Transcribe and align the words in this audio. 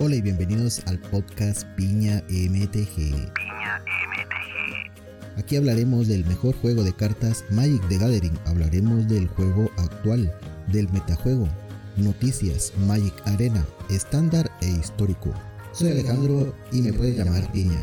Hola 0.00 0.14
y 0.14 0.22
bienvenidos 0.22 0.80
al 0.86 0.96
podcast 1.00 1.64
Piña 1.74 2.22
MTG. 2.28 2.94
Piña 2.94 3.82
MTG. 4.06 5.40
Aquí 5.40 5.56
hablaremos 5.56 6.06
del 6.06 6.24
mejor 6.26 6.54
juego 6.54 6.84
de 6.84 6.94
cartas 6.94 7.44
Magic 7.50 7.82
the 7.88 7.98
Gathering. 7.98 8.38
Hablaremos 8.46 9.08
del 9.08 9.26
juego 9.26 9.68
actual, 9.76 10.32
del 10.68 10.88
metajuego, 10.92 11.48
noticias, 11.96 12.72
Magic 12.86 13.12
Arena, 13.24 13.66
estándar 13.90 14.48
e 14.60 14.68
histórico. 14.68 15.34
Soy 15.72 15.90
Alejandro 15.90 16.54
y 16.70 16.80
me 16.80 16.92
puedes 16.92 17.16
llamar 17.16 17.50
Piña. 17.50 17.82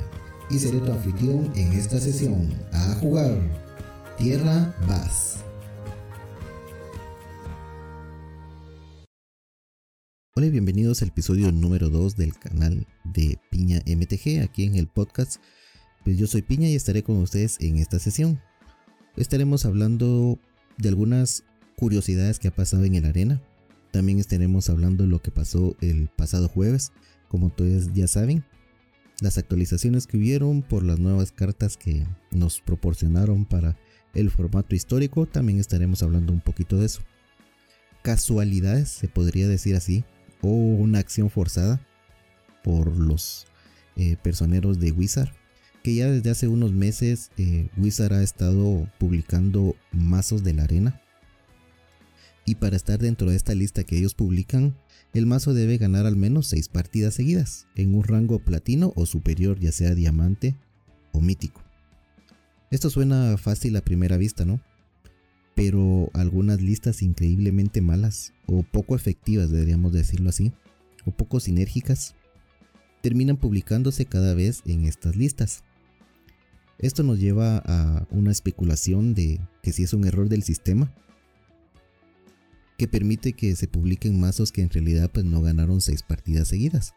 Y 0.49 0.57
seré 0.57 0.79
tu 0.79 0.93
anfitrión 0.93 1.51
en 1.57 1.73
esta 1.73 1.99
sesión. 1.99 2.49
A 2.71 2.95
jugar. 3.01 3.37
Tierra 4.17 4.73
Bass. 4.87 5.44
Hola 10.37 10.47
y 10.47 10.51
bienvenidos 10.51 11.01
al 11.01 11.07
episodio 11.07 11.49
número 11.53 11.89
2 11.89 12.17
del 12.17 12.37
canal 12.37 12.85
de 13.05 13.39
Piña 13.49 13.81
MTG 13.85 14.43
aquí 14.43 14.65
en 14.65 14.75
el 14.75 14.85
podcast. 14.85 15.37
Pues 16.03 16.17
yo 16.17 16.27
soy 16.27 16.41
Piña 16.41 16.67
y 16.67 16.75
estaré 16.75 17.03
con 17.03 17.15
ustedes 17.19 17.55
en 17.61 17.77
esta 17.77 17.99
sesión. 17.99 18.41
Estaremos 19.15 19.63
hablando 19.63 20.37
de 20.77 20.89
algunas 20.89 21.45
curiosidades 21.77 22.39
que 22.39 22.49
ha 22.49 22.51
pasado 22.53 22.83
en 22.83 22.95
el 22.95 23.05
arena. 23.05 23.41
También 23.91 24.19
estaremos 24.19 24.69
hablando 24.69 25.05
de 25.05 25.09
lo 25.09 25.21
que 25.21 25.31
pasó 25.31 25.77
el 25.79 26.09
pasado 26.09 26.49
jueves, 26.49 26.91
como 27.29 27.47
ustedes 27.47 27.93
ya 27.93 28.09
saben. 28.09 28.43
Las 29.21 29.37
actualizaciones 29.37 30.05
que 30.05 30.17
hubieron 30.17 30.63
por 30.63 30.83
las 30.83 30.99
nuevas 30.99 31.31
cartas 31.31 31.77
que 31.77 32.05
nos 32.31 32.59
proporcionaron 32.59 33.45
para 33.45 33.77
el 34.13 34.29
formato 34.29 34.75
histórico. 34.75 35.27
También 35.27 35.61
estaremos 35.61 36.03
hablando 36.03 36.33
un 36.33 36.41
poquito 36.41 36.77
de 36.77 36.87
eso. 36.87 37.03
Casualidades, 38.01 38.89
se 38.89 39.07
podría 39.07 39.47
decir 39.47 39.77
así, 39.77 40.03
o 40.47 40.75
una 40.75 40.99
acción 40.99 41.29
forzada 41.29 41.81
por 42.63 42.95
los 42.97 43.47
eh, 43.95 44.17
personeros 44.21 44.79
de 44.79 44.91
Wizard. 44.91 45.31
Que 45.83 45.95
ya 45.95 46.09
desde 46.09 46.31
hace 46.31 46.47
unos 46.47 46.71
meses 46.73 47.31
eh, 47.37 47.69
Wizard 47.77 48.13
ha 48.13 48.23
estado 48.23 48.89
publicando 48.97 49.75
mazos 49.91 50.43
de 50.43 50.53
la 50.53 50.63
arena. 50.63 51.01
Y 52.45 52.55
para 52.55 52.75
estar 52.75 52.99
dentro 52.99 53.29
de 53.29 53.35
esta 53.35 53.55
lista 53.55 53.83
que 53.83 53.97
ellos 53.97 54.13
publican, 54.13 54.75
el 55.13 55.25
mazo 55.25 55.53
debe 55.53 55.77
ganar 55.77 56.05
al 56.05 56.15
menos 56.15 56.47
6 56.47 56.69
partidas 56.69 57.13
seguidas, 57.15 57.67
en 57.75 57.95
un 57.95 58.03
rango 58.03 58.39
platino 58.39 58.93
o 58.95 59.05
superior, 59.05 59.59
ya 59.59 59.71
sea 59.71 59.95
diamante 59.95 60.55
o 61.11 61.21
mítico. 61.21 61.63
Esto 62.69 62.89
suena 62.89 63.37
fácil 63.37 63.75
a 63.77 63.81
primera 63.81 64.17
vista, 64.17 64.45
¿no? 64.45 64.59
Pero 65.55 66.09
algunas 66.13 66.61
listas 66.61 67.01
increíblemente 67.01 67.81
malas 67.81 68.33
o 68.45 68.63
poco 68.63 68.95
efectivas, 68.95 69.49
deberíamos 69.49 69.93
decirlo 69.93 70.29
así, 70.29 70.53
o 71.05 71.11
poco 71.11 71.39
sinérgicas, 71.39 72.15
terminan 73.01 73.37
publicándose 73.37 74.05
cada 74.05 74.33
vez 74.33 74.61
en 74.65 74.85
estas 74.85 75.15
listas. 75.15 75.63
Esto 76.77 77.03
nos 77.03 77.19
lleva 77.19 77.63
a 77.65 78.05
una 78.11 78.31
especulación 78.31 79.13
de 79.13 79.39
que 79.63 79.71
si 79.71 79.83
es 79.83 79.93
un 79.93 80.05
error 80.05 80.27
del 80.27 80.43
sistema, 80.43 80.93
que 82.77 82.87
permite 82.89 83.33
que 83.33 83.55
se 83.55 83.67
publiquen 83.69 84.19
mazos 84.19 84.51
que 84.51 84.61
en 84.61 84.69
realidad 84.69 85.09
pues 85.13 85.25
no 85.25 85.41
ganaron 85.41 85.79
6 85.79 86.03
partidas 86.03 86.49
seguidas. 86.49 86.93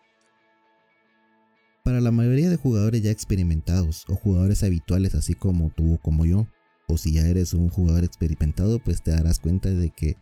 Para 1.84 2.00
la 2.00 2.10
mayoría 2.10 2.50
de 2.50 2.56
jugadores 2.56 3.02
ya 3.02 3.12
experimentados 3.12 4.04
o 4.08 4.16
jugadores 4.16 4.64
habituales 4.64 5.14
así 5.14 5.34
como 5.34 5.70
tú 5.70 5.94
o 5.94 5.98
como 5.98 6.26
yo, 6.26 6.48
o 6.88 6.96
si 6.96 7.12
ya 7.12 7.26
eres 7.28 7.54
un 7.54 7.68
jugador 7.68 8.02
experimentado, 8.02 8.80
pues 8.80 9.02
te 9.02 9.12
darás 9.12 9.38
cuenta 9.38 9.68
de 9.70 9.90
que 9.90 10.16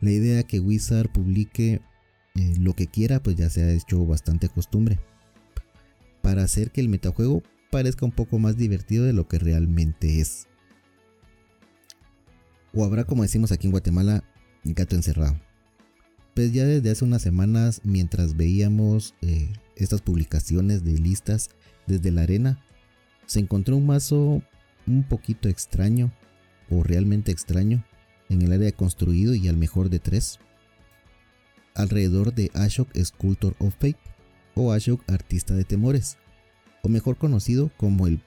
la 0.00 0.12
idea 0.12 0.42
que 0.44 0.60
Wizard 0.60 1.10
publique 1.10 1.80
eh, 2.36 2.54
lo 2.58 2.74
que 2.74 2.86
quiera, 2.86 3.22
pues 3.22 3.36
ya 3.36 3.50
se 3.50 3.62
ha 3.62 3.72
hecho 3.72 4.04
bastante 4.06 4.48
costumbre. 4.48 5.00
Para 6.22 6.42
hacer 6.42 6.70
que 6.70 6.80
el 6.80 6.88
metajuego 6.88 7.42
parezca 7.70 8.04
un 8.04 8.12
poco 8.12 8.38
más 8.38 8.56
divertido 8.56 9.04
de 9.04 9.12
lo 9.12 9.26
que 9.26 9.38
realmente 9.38 10.20
es. 10.20 10.46
O 12.72 12.84
habrá, 12.84 13.04
como 13.04 13.22
decimos 13.22 13.50
aquí 13.50 13.66
en 13.66 13.72
Guatemala, 13.72 14.22
gato 14.64 14.94
encerrado. 14.94 15.40
Pues 16.34 16.52
ya 16.52 16.64
desde 16.64 16.90
hace 16.90 17.04
unas 17.04 17.22
semanas, 17.22 17.80
mientras 17.82 18.36
veíamos 18.36 19.14
eh, 19.22 19.52
estas 19.74 20.02
publicaciones 20.02 20.84
de 20.84 20.98
listas 20.98 21.50
desde 21.86 22.10
la 22.10 22.22
arena, 22.22 22.62
se 23.26 23.40
encontró 23.40 23.76
un 23.76 23.86
mazo 23.86 24.42
un 24.90 25.04
poquito 25.04 25.48
extraño 25.48 26.12
o 26.70 26.82
realmente 26.82 27.32
extraño 27.32 27.84
en 28.28 28.42
el 28.42 28.52
área 28.52 28.72
construido 28.72 29.34
y 29.34 29.48
al 29.48 29.56
mejor 29.56 29.90
de 29.90 29.98
tres 29.98 30.38
alrededor 31.74 32.34
de 32.34 32.50
Ashok 32.54 32.90
Sculptor 32.96 33.54
of 33.58 33.74
Fate 33.74 33.98
o 34.54 34.72
Ashok 34.72 35.02
Artista 35.10 35.54
de 35.54 35.64
Temores 35.64 36.18
o 36.82 36.88
mejor 36.88 37.16
conocido 37.16 37.70
como 37.76 38.06
el 38.06 38.22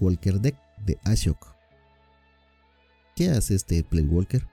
Walker 0.00 0.40
Deck 0.40 0.56
de 0.84 0.98
Ashok. 1.04 1.54
¿Qué 3.14 3.30
hace 3.30 3.54
este 3.54 3.84
Walker? 3.92 4.46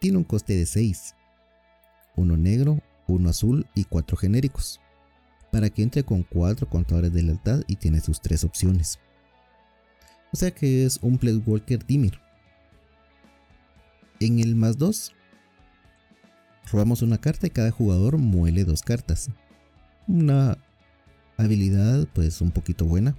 Tiene 0.00 0.18
un 0.18 0.24
coste 0.24 0.54
de 0.54 0.64
6, 0.64 1.14
uno 2.16 2.36
negro, 2.36 2.80
uno 3.06 3.30
azul 3.30 3.66
y 3.74 3.84
cuatro 3.84 4.16
genéricos, 4.16 4.80
para 5.50 5.68
que 5.70 5.82
entre 5.82 6.04
con 6.04 6.22
cuatro 6.22 6.68
contadores 6.68 7.12
de 7.12 7.22
lealtad 7.22 7.62
y 7.66 7.76
tiene 7.76 8.00
sus 8.00 8.20
tres 8.20 8.44
opciones. 8.44 8.98
O 10.32 10.36
sea 10.36 10.50
que 10.50 10.84
es 10.84 10.98
un 11.02 11.18
Walker 11.46 11.84
Dimir. 11.86 12.20
En 14.20 14.40
el 14.40 14.54
más 14.56 14.78
2, 14.78 15.14
robamos 16.70 17.02
una 17.02 17.18
carta 17.18 17.46
y 17.46 17.50
cada 17.50 17.70
jugador 17.70 18.18
muele 18.18 18.64
dos 18.64 18.82
cartas. 18.82 19.30
Una 20.06 20.58
habilidad 21.36 22.06
pues 22.12 22.40
un 22.40 22.50
poquito 22.50 22.84
buena. 22.84 23.16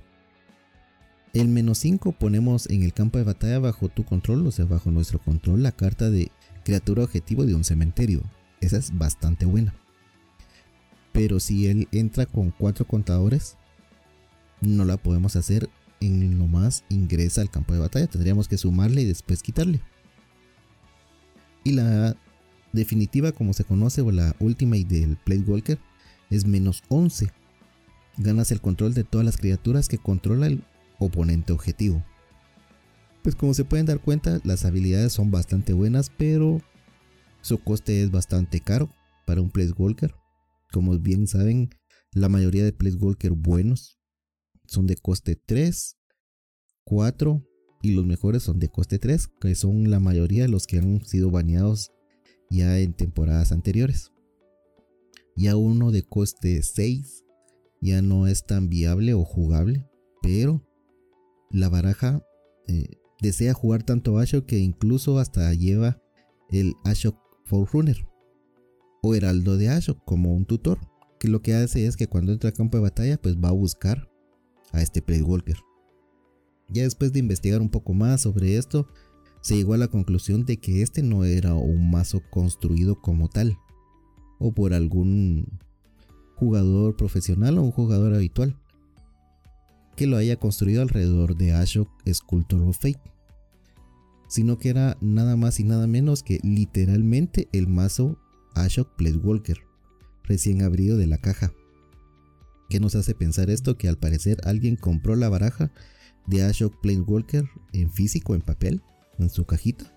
El 1.33 1.47
menos 1.47 1.77
5 1.79 2.11
ponemos 2.13 2.69
en 2.69 2.83
el 2.83 2.93
campo 2.93 3.17
de 3.17 3.23
batalla 3.23 3.59
bajo 3.59 3.87
tu 3.87 4.03
control, 4.03 4.47
o 4.47 4.51
sea, 4.51 4.65
bajo 4.65 4.91
nuestro 4.91 5.19
control, 5.19 5.61
la 5.61 5.71
carta 5.71 6.09
de 6.09 6.31
criatura 6.63 7.03
objetivo 7.03 7.45
de 7.45 7.55
un 7.55 7.63
cementerio. 7.63 8.23
Esa 8.61 8.77
es 8.77 8.97
bastante 8.97 9.45
buena. 9.45 9.73
Pero 11.13 11.39
si 11.39 11.67
él 11.67 11.87
entra 11.91 12.25
con 12.25 12.51
cuatro 12.51 12.85
contadores, 12.85 13.57
no 14.61 14.85
la 14.85 14.97
podemos 14.97 15.35
hacer 15.35 15.69
en 16.01 16.37
lo 16.37 16.47
más 16.47 16.83
ingresa 16.89 17.41
al 17.41 17.49
campo 17.49 17.73
de 17.73 17.79
batalla. 17.79 18.07
Tendríamos 18.07 18.47
que 18.47 18.57
sumarle 18.57 19.01
y 19.01 19.05
después 19.05 19.43
quitarle. 19.43 19.81
Y 21.63 21.71
la 21.71 22.15
definitiva, 22.71 23.31
como 23.31 23.53
se 23.53 23.63
conoce, 23.63 24.01
o 24.01 24.11
la 24.11 24.35
ultimate 24.39 24.85
del 24.85 25.43
Walker 25.45 25.79
es 26.29 26.45
menos 26.45 26.83
11. 26.89 27.31
Ganas 28.17 28.51
el 28.51 28.61
control 28.61 28.93
de 28.93 29.03
todas 29.03 29.25
las 29.25 29.37
criaturas 29.37 29.87
que 29.87 29.97
controla 29.97 30.47
el 30.47 30.63
oponente 30.99 31.53
objetivo. 31.53 32.03
Pues 33.23 33.35
como 33.35 33.53
se 33.53 33.65
pueden 33.65 33.85
dar 33.85 33.99
cuenta, 33.99 34.39
las 34.43 34.65
habilidades 34.65 35.13
son 35.13 35.31
bastante 35.31 35.73
buenas, 35.73 36.09
pero 36.17 36.61
su 37.41 37.57
coste 37.59 38.01
es 38.01 38.11
bastante 38.11 38.59
caro 38.59 38.89
para 39.25 39.41
un 39.41 39.51
Walker. 39.77 40.13
Como 40.71 40.97
bien 40.97 41.27
saben, 41.27 41.69
la 42.11 42.29
mayoría 42.29 42.63
de 42.63 42.73
Walker 42.99 43.31
buenos 43.31 43.98
son 44.69 44.87
de 44.87 44.95
coste 44.95 45.35
3, 45.35 45.97
4 46.83 47.45
y 47.81 47.91
los 47.91 48.05
mejores 48.05 48.43
son 48.43 48.59
de 48.59 48.69
coste 48.69 48.99
3, 48.99 49.27
que 49.39 49.55
son 49.55 49.89
la 49.89 49.99
mayoría 49.99 50.43
de 50.43 50.49
los 50.49 50.67
que 50.67 50.79
han 50.79 51.03
sido 51.05 51.31
baneados 51.31 51.91
ya 52.49 52.79
en 52.79 52.93
temporadas 52.93 53.51
anteriores. 53.51 54.11
Ya 55.35 55.55
uno 55.55 55.91
de 55.91 56.03
coste 56.03 56.61
6 56.61 57.23
ya 57.81 58.01
no 58.01 58.27
es 58.27 58.45
tan 58.45 58.69
viable 58.69 59.13
o 59.13 59.23
jugable, 59.23 59.87
pero 60.21 60.65
la 61.49 61.69
baraja 61.69 62.25
eh, 62.67 62.89
desea 63.21 63.53
jugar 63.53 63.83
tanto 63.83 64.17
Ashok 64.17 64.45
que 64.45 64.59
incluso 64.59 65.17
hasta 65.17 65.53
lleva 65.53 66.01
el 66.49 66.75
Ashok 66.83 67.17
Forerunner 67.45 68.05
o 69.01 69.15
Heraldo 69.15 69.57
de 69.57 69.69
Ashok 69.69 70.03
como 70.03 70.33
un 70.33 70.45
tutor, 70.45 70.79
que 71.19 71.29
lo 71.29 71.41
que 71.41 71.53
hace 71.53 71.85
es 71.85 71.95
que 71.95 72.07
cuando 72.07 72.33
entra 72.33 72.49
a 72.49 72.53
campo 72.53 72.77
de 72.77 72.83
batalla 72.83 73.17
pues 73.21 73.37
va 73.37 73.49
a 73.49 73.53
buscar 73.53 74.08
a 74.71 74.81
este 74.81 75.03
Walker. 75.21 75.57
Ya 76.69 76.83
después 76.83 77.11
de 77.13 77.19
investigar 77.19 77.61
un 77.61 77.69
poco 77.69 77.93
más 77.93 78.21
sobre 78.21 78.57
esto, 78.57 78.87
se 79.41 79.55
llegó 79.55 79.73
a 79.73 79.77
la 79.77 79.87
conclusión 79.87 80.45
de 80.45 80.57
que 80.57 80.81
este 80.81 81.01
no 81.01 81.23
era 81.23 81.55
un 81.55 81.89
mazo 81.89 82.21
construido 82.29 83.01
como 83.01 83.29
tal, 83.29 83.57
o 84.37 84.53
por 84.53 84.73
algún 84.73 85.59
jugador 86.35 86.95
profesional 86.95 87.57
o 87.57 87.63
un 87.63 87.71
jugador 87.71 88.13
habitual, 88.13 88.57
que 89.95 90.07
lo 90.07 90.17
haya 90.17 90.37
construido 90.37 90.81
alrededor 90.81 91.35
de 91.35 91.53
Ashok 91.53 91.89
Sculptor 92.11 92.61
of 92.61 92.77
Fate, 92.77 93.01
sino 94.27 94.57
que 94.57 94.69
era 94.69 94.97
nada 95.01 95.35
más 95.35 95.59
y 95.59 95.63
nada 95.63 95.87
menos 95.87 96.23
que 96.23 96.39
literalmente 96.43 97.49
el 97.51 97.67
mazo 97.67 98.17
Ashok 98.55 98.89
Walker, 99.23 99.57
recién 100.23 100.61
abrido 100.61 100.97
de 100.97 101.07
la 101.07 101.17
caja. 101.17 101.51
¿Qué 102.69 102.79
nos 102.79 102.95
hace 102.95 103.15
pensar 103.15 103.49
esto? 103.49 103.77
Que 103.77 103.89
al 103.89 103.97
parecer 103.97 104.37
alguien 104.43 104.75
compró 104.75 105.15
la 105.15 105.27
baraja 105.27 105.71
de 106.27 106.43
Ashok 106.43 106.75
Walker 107.07 107.45
en 107.73 107.91
físico, 107.91 108.35
en 108.35 108.41
papel, 108.41 108.81
en 109.17 109.31
su 109.31 109.45
cajita, 109.45 109.91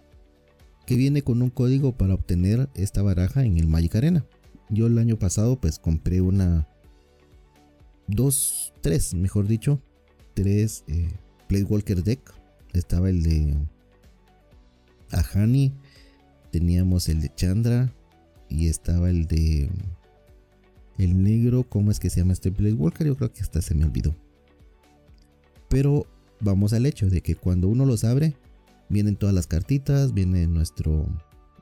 que 0.86 0.96
viene 0.96 1.22
con 1.22 1.42
un 1.42 1.50
código 1.50 1.96
para 1.96 2.14
obtener 2.14 2.70
esta 2.74 3.02
baraja 3.02 3.44
en 3.44 3.58
el 3.58 3.66
Magic 3.66 3.94
Arena. 3.96 4.24
Yo 4.70 4.86
el 4.86 4.98
año 4.98 5.19
pasado 5.19 5.60
pues 5.60 5.78
compré 5.78 6.22
una 6.22 6.66
dos, 8.06 8.72
tres, 8.80 9.12
mejor 9.12 9.46
dicho, 9.46 9.82
tres 10.34 10.84
eh, 10.88 11.10
Deck. 11.48 12.32
Estaba 12.72 13.10
el 13.10 13.22
de 13.22 13.54
Ahani, 15.10 15.75
teníamos 16.50 17.10
el 17.10 17.20
de 17.20 17.34
Chandra 17.34 17.92
y 18.48 18.68
estaba 18.68 19.10
el 19.10 19.26
de 19.26 19.68
el 20.98 21.22
negro, 21.22 21.64
¿cómo 21.68 21.90
es 21.90 21.98
que 21.98 22.10
se 22.10 22.20
llama 22.20 22.32
este 22.32 22.50
Walker? 22.50 23.06
Yo 23.06 23.16
creo 23.16 23.32
que 23.32 23.42
hasta 23.42 23.62
se 23.62 23.74
me 23.74 23.84
olvidó. 23.84 24.14
Pero 25.68 26.06
vamos 26.40 26.72
al 26.72 26.86
hecho 26.86 27.08
de 27.08 27.22
que 27.22 27.34
cuando 27.34 27.68
uno 27.68 27.86
los 27.86 28.04
abre, 28.04 28.36
vienen 28.88 29.16
todas 29.16 29.34
las 29.34 29.46
cartitas, 29.46 30.12
viene 30.12 30.46
nuestro 30.46 31.06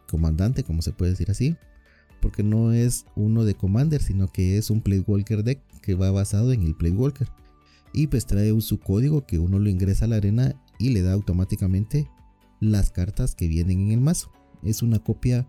comandante, 0.08 0.64
como 0.64 0.82
se 0.82 0.92
puede 0.92 1.12
decir 1.12 1.30
así, 1.30 1.56
porque 2.20 2.42
no 2.42 2.72
es 2.72 3.06
uno 3.14 3.44
de 3.44 3.54
Commander, 3.54 4.02
sino 4.02 4.28
que 4.28 4.58
es 4.58 4.70
un 4.70 4.82
Walker 5.06 5.44
deck 5.44 5.60
que 5.80 5.94
va 5.94 6.10
basado 6.10 6.52
en 6.52 6.62
el 6.62 6.74
Walker. 6.96 7.28
Y 7.92 8.08
pues 8.08 8.26
trae 8.26 8.58
su 8.60 8.78
código 8.78 9.26
que 9.26 9.38
uno 9.38 9.58
lo 9.58 9.68
ingresa 9.68 10.04
a 10.04 10.08
la 10.08 10.16
arena 10.16 10.54
y 10.78 10.90
le 10.90 11.02
da 11.02 11.12
automáticamente 11.12 12.08
las 12.60 12.90
cartas 12.90 13.34
que 13.34 13.48
vienen 13.48 13.80
en 13.80 13.90
el 13.92 14.00
mazo. 14.00 14.30
Es 14.62 14.82
una 14.82 14.98
copia 14.98 15.48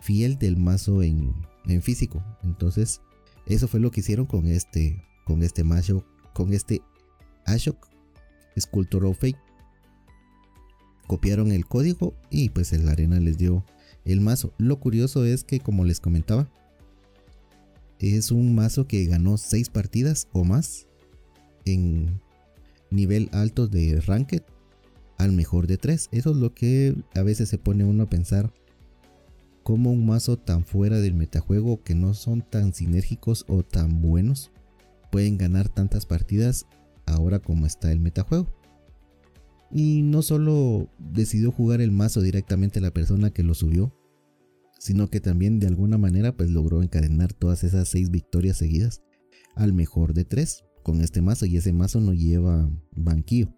fiel 0.00 0.38
del 0.38 0.56
mazo 0.56 1.02
en 1.02 1.34
físico. 1.82 2.22
Entonces, 2.42 3.00
eso 3.48 3.66
fue 3.66 3.80
lo 3.80 3.90
que 3.90 4.00
hicieron 4.00 4.26
con 4.26 4.46
este, 4.46 5.02
con 5.24 5.42
este 5.42 5.64
con 6.34 6.52
este 6.52 6.82
Ashok 7.46 7.88
Sculptor 8.58 9.04
of 9.06 9.18
Fate. 9.18 9.38
Copiaron 11.06 11.52
el 11.52 11.66
código 11.66 12.14
y 12.30 12.50
pues 12.50 12.72
el 12.72 12.88
arena 12.88 13.18
les 13.18 13.38
dio 13.38 13.64
el 14.04 14.20
mazo. 14.20 14.52
Lo 14.58 14.78
curioso 14.78 15.24
es 15.24 15.44
que 15.44 15.60
como 15.60 15.84
les 15.84 16.00
comentaba, 16.00 16.48
es 17.98 18.30
un 18.30 18.54
mazo 18.54 18.86
que 18.86 19.06
ganó 19.06 19.38
6 19.38 19.70
partidas 19.70 20.28
o 20.32 20.44
más 20.44 20.86
en 21.64 22.20
nivel 22.90 23.28
alto 23.32 23.66
de 23.66 24.00
Ranked 24.00 24.42
al 25.16 25.32
mejor 25.32 25.66
de 25.66 25.78
3. 25.78 26.08
Eso 26.12 26.30
es 26.30 26.36
lo 26.36 26.54
que 26.54 26.94
a 27.14 27.22
veces 27.22 27.48
se 27.48 27.58
pone 27.58 27.84
uno 27.84 28.04
a 28.04 28.10
pensar 28.10 28.52
como 29.68 29.92
un 29.92 30.06
mazo 30.06 30.38
tan 30.38 30.64
fuera 30.64 30.98
del 30.98 31.12
metajuego 31.12 31.82
que 31.82 31.94
no 31.94 32.14
son 32.14 32.40
tan 32.40 32.72
sinérgicos 32.72 33.44
o 33.48 33.62
tan 33.62 34.00
buenos 34.00 34.50
pueden 35.12 35.36
ganar 35.36 35.68
tantas 35.68 36.06
partidas 36.06 36.64
ahora 37.04 37.38
como 37.38 37.66
está 37.66 37.92
el 37.92 38.00
metajuego. 38.00 38.50
Y 39.70 40.00
no 40.00 40.22
solo 40.22 40.88
decidió 40.98 41.52
jugar 41.52 41.82
el 41.82 41.92
mazo 41.92 42.22
directamente 42.22 42.80
la 42.80 42.94
persona 42.94 43.28
que 43.28 43.42
lo 43.42 43.52
subió, 43.52 43.94
sino 44.78 45.10
que 45.10 45.20
también 45.20 45.60
de 45.60 45.66
alguna 45.66 45.98
manera 45.98 46.34
pues 46.34 46.48
logró 46.48 46.82
encadenar 46.82 47.34
todas 47.34 47.62
esas 47.62 47.90
seis 47.90 48.10
victorias 48.10 48.56
seguidas 48.56 49.02
al 49.54 49.74
mejor 49.74 50.14
de 50.14 50.24
tres 50.24 50.64
con 50.82 51.02
este 51.02 51.20
mazo 51.20 51.44
y 51.44 51.58
ese 51.58 51.74
mazo 51.74 52.00
no 52.00 52.14
lleva 52.14 52.70
banquillo. 52.92 53.54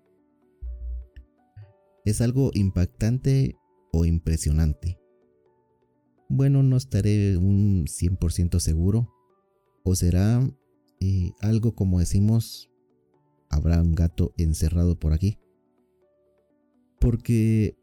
Es 2.04 2.20
algo 2.20 2.50
impactante 2.52 3.54
o 3.92 4.04
impresionante. 4.04 4.99
Bueno, 6.32 6.62
no 6.62 6.76
estaré 6.76 7.36
un 7.36 7.86
100% 7.86 8.60
seguro. 8.60 9.12
O 9.82 9.96
será 9.96 10.48
eh, 11.00 11.32
algo 11.40 11.74
como 11.74 11.98
decimos, 11.98 12.70
habrá 13.48 13.82
un 13.82 13.96
gato 13.96 14.32
encerrado 14.36 14.96
por 14.96 15.12
aquí. 15.12 15.38
Porque 17.00 17.76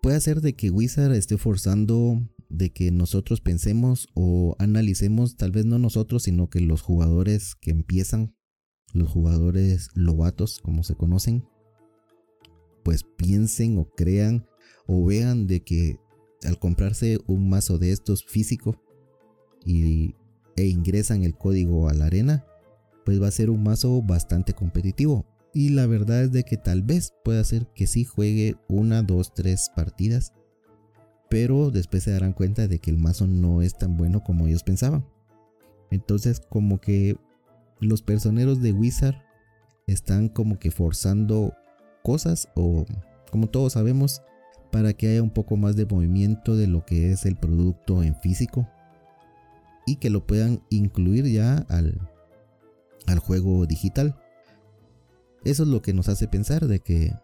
puede 0.00 0.18
ser 0.22 0.40
de 0.40 0.54
que 0.54 0.70
Wizard 0.70 1.14
esté 1.14 1.36
forzando 1.36 2.26
de 2.48 2.70
que 2.70 2.90
nosotros 2.90 3.42
pensemos 3.42 4.08
o 4.14 4.56
analicemos, 4.58 5.36
tal 5.36 5.50
vez 5.50 5.66
no 5.66 5.78
nosotros, 5.78 6.22
sino 6.22 6.48
que 6.48 6.60
los 6.60 6.80
jugadores 6.80 7.56
que 7.56 7.72
empiezan, 7.72 8.34
los 8.94 9.10
jugadores 9.10 9.90
lobatos, 9.92 10.60
como 10.60 10.82
se 10.82 10.94
conocen, 10.94 11.44
pues 12.84 13.04
piensen 13.04 13.76
o 13.76 13.90
crean 13.90 14.46
o 14.86 15.04
vean 15.04 15.46
de 15.46 15.62
que 15.62 15.98
al 16.44 16.58
comprarse 16.58 17.18
un 17.26 17.48
mazo 17.48 17.78
de 17.78 17.92
estos 17.92 18.24
físico 18.24 18.80
y, 19.64 20.14
e 20.56 20.66
ingresan 20.66 21.22
el 21.22 21.36
código 21.36 21.88
a 21.88 21.94
la 21.94 22.06
arena, 22.06 22.44
pues 23.04 23.20
va 23.22 23.28
a 23.28 23.32
ser 23.32 23.50
un 23.50 23.62
mazo 23.62 24.02
bastante 24.02 24.52
competitivo. 24.52 25.26
Y 25.54 25.70
la 25.70 25.86
verdad 25.86 26.24
es 26.24 26.32
de 26.32 26.44
que 26.44 26.56
tal 26.56 26.82
vez 26.82 27.14
pueda 27.24 27.42
ser 27.44 27.66
que 27.68 27.86
sí 27.86 28.04
juegue 28.04 28.56
una, 28.68 29.02
dos, 29.02 29.32
tres 29.34 29.70
partidas. 29.74 30.34
Pero 31.30 31.70
después 31.70 32.02
se 32.02 32.10
darán 32.10 32.32
cuenta 32.32 32.68
de 32.68 32.78
que 32.78 32.90
el 32.90 32.98
mazo 32.98 33.26
no 33.26 33.62
es 33.62 33.76
tan 33.76 33.96
bueno 33.96 34.22
como 34.22 34.46
ellos 34.46 34.62
pensaban. 34.62 35.04
Entonces 35.90 36.40
como 36.40 36.80
que 36.80 37.16
los 37.80 38.02
personeros 38.02 38.60
de 38.60 38.72
Wizard 38.72 39.22
están 39.86 40.28
como 40.28 40.58
que 40.58 40.70
forzando 40.70 41.54
cosas 42.02 42.48
o 42.54 42.84
como 43.30 43.48
todos 43.48 43.74
sabemos 43.74 44.22
para 44.70 44.92
que 44.92 45.08
haya 45.08 45.22
un 45.22 45.30
poco 45.30 45.56
más 45.56 45.76
de 45.76 45.86
movimiento 45.86 46.56
de 46.56 46.66
lo 46.66 46.84
que 46.84 47.12
es 47.12 47.26
el 47.26 47.36
producto 47.36 48.02
en 48.02 48.14
físico 48.16 48.68
y 49.86 49.96
que 49.96 50.10
lo 50.10 50.26
puedan 50.26 50.62
incluir 50.70 51.26
ya 51.26 51.66
al, 51.68 51.98
al 53.06 53.18
juego 53.18 53.66
digital. 53.66 54.16
Eso 55.44 55.62
es 55.62 55.68
lo 55.68 55.80
que 55.80 55.94
nos 55.94 56.08
hace 56.08 56.28
pensar 56.28 56.66
de 56.66 56.80
que 56.80 57.14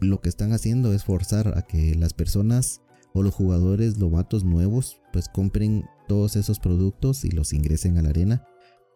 lo 0.00 0.20
que 0.20 0.28
están 0.28 0.52
haciendo 0.52 0.92
es 0.92 1.04
forzar 1.04 1.56
a 1.56 1.62
que 1.62 1.94
las 1.94 2.12
personas 2.12 2.82
o 3.14 3.22
los 3.22 3.34
jugadores 3.34 3.98
lobatos 3.98 4.44
nuevos 4.44 5.00
pues 5.12 5.28
compren 5.28 5.84
todos 6.08 6.36
esos 6.36 6.58
productos 6.58 7.24
y 7.24 7.30
los 7.30 7.52
ingresen 7.52 7.98
a 7.98 8.02
la 8.02 8.10
arena 8.10 8.46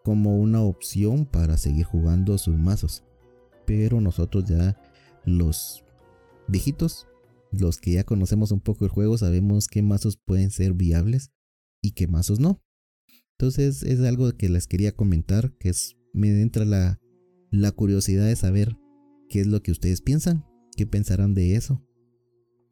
como 0.03 0.37
una 0.37 0.63
opción 0.63 1.27
para 1.27 1.57
seguir 1.57 1.85
jugando 1.85 2.39
sus 2.39 2.57
mazos. 2.57 3.03
Pero 3.67 4.01
nosotros 4.01 4.45
ya 4.45 4.81
los 5.25 5.85
viejitos 6.47 7.09
los 7.53 7.79
que 7.79 7.93
ya 7.93 8.05
conocemos 8.05 8.53
un 8.53 8.61
poco 8.61 8.85
el 8.85 8.91
juego 8.91 9.19
sabemos 9.19 9.69
qué 9.69 9.83
mazos 9.83 10.17
pueden 10.17 10.51
ser 10.51 10.75
viables 10.75 11.31
y 11.81 11.93
qué 11.93 12.07
mazos 12.07 12.41
no. 12.41 12.63
Entonces 13.39 13.83
es 13.83 14.01
algo 14.01 14.33
que 14.33 14.49
les 14.49 14.67
quería 14.67 14.93
comentar, 14.93 15.53
que 15.59 15.69
es, 15.69 15.97
me 16.13 16.41
entra 16.41 16.65
la, 16.65 17.01
curiosidad 17.73 18.27
de 18.27 18.37
saber 18.37 18.77
qué 19.29 19.41
es 19.41 19.47
lo 19.47 19.63
que 19.63 19.73
ustedes 19.73 20.01
piensan, 20.01 20.45
qué 20.77 20.87
pensarán 20.87 21.35
de 21.35 21.57
eso, 21.57 21.85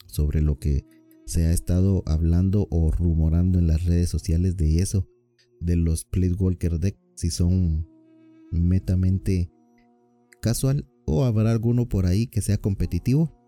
sobre 0.06 0.40
lo 0.40 0.58
que 0.58 0.84
se 1.26 1.46
ha 1.46 1.52
estado 1.52 2.02
hablando 2.06 2.66
o 2.70 2.90
rumorando 2.90 3.58
en 3.58 3.66
las 3.66 3.84
redes 3.84 4.08
sociales 4.08 4.56
de 4.56 4.78
eso, 4.78 5.08
de 5.60 5.76
los 5.76 6.06
Walker 6.38 6.78
Deck, 6.78 6.98
si 7.14 7.30
son 7.30 7.86
metamente 8.50 9.50
casual 10.40 10.86
o 11.06 11.24
habrá 11.24 11.50
alguno 11.50 11.88
por 11.88 12.06
ahí 12.06 12.26
que 12.26 12.40
sea 12.40 12.58
competitivo 12.58 13.43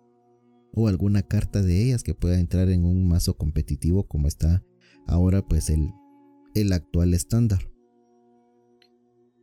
o 0.73 0.89
alguna 0.89 1.23
carta 1.23 1.63
de 1.63 1.85
ellas 1.85 2.03
que 2.03 2.15
pueda 2.15 2.39
entrar 2.39 2.69
en 2.69 2.85
un 2.85 3.09
mazo 3.09 3.37
competitivo 3.37 4.07
como 4.07 4.29
está 4.29 4.65
ahora 5.07 5.47
pues 5.47 5.71
el, 5.71 5.93
el 6.55 6.73
actual 6.73 7.15
estándar. 7.15 7.71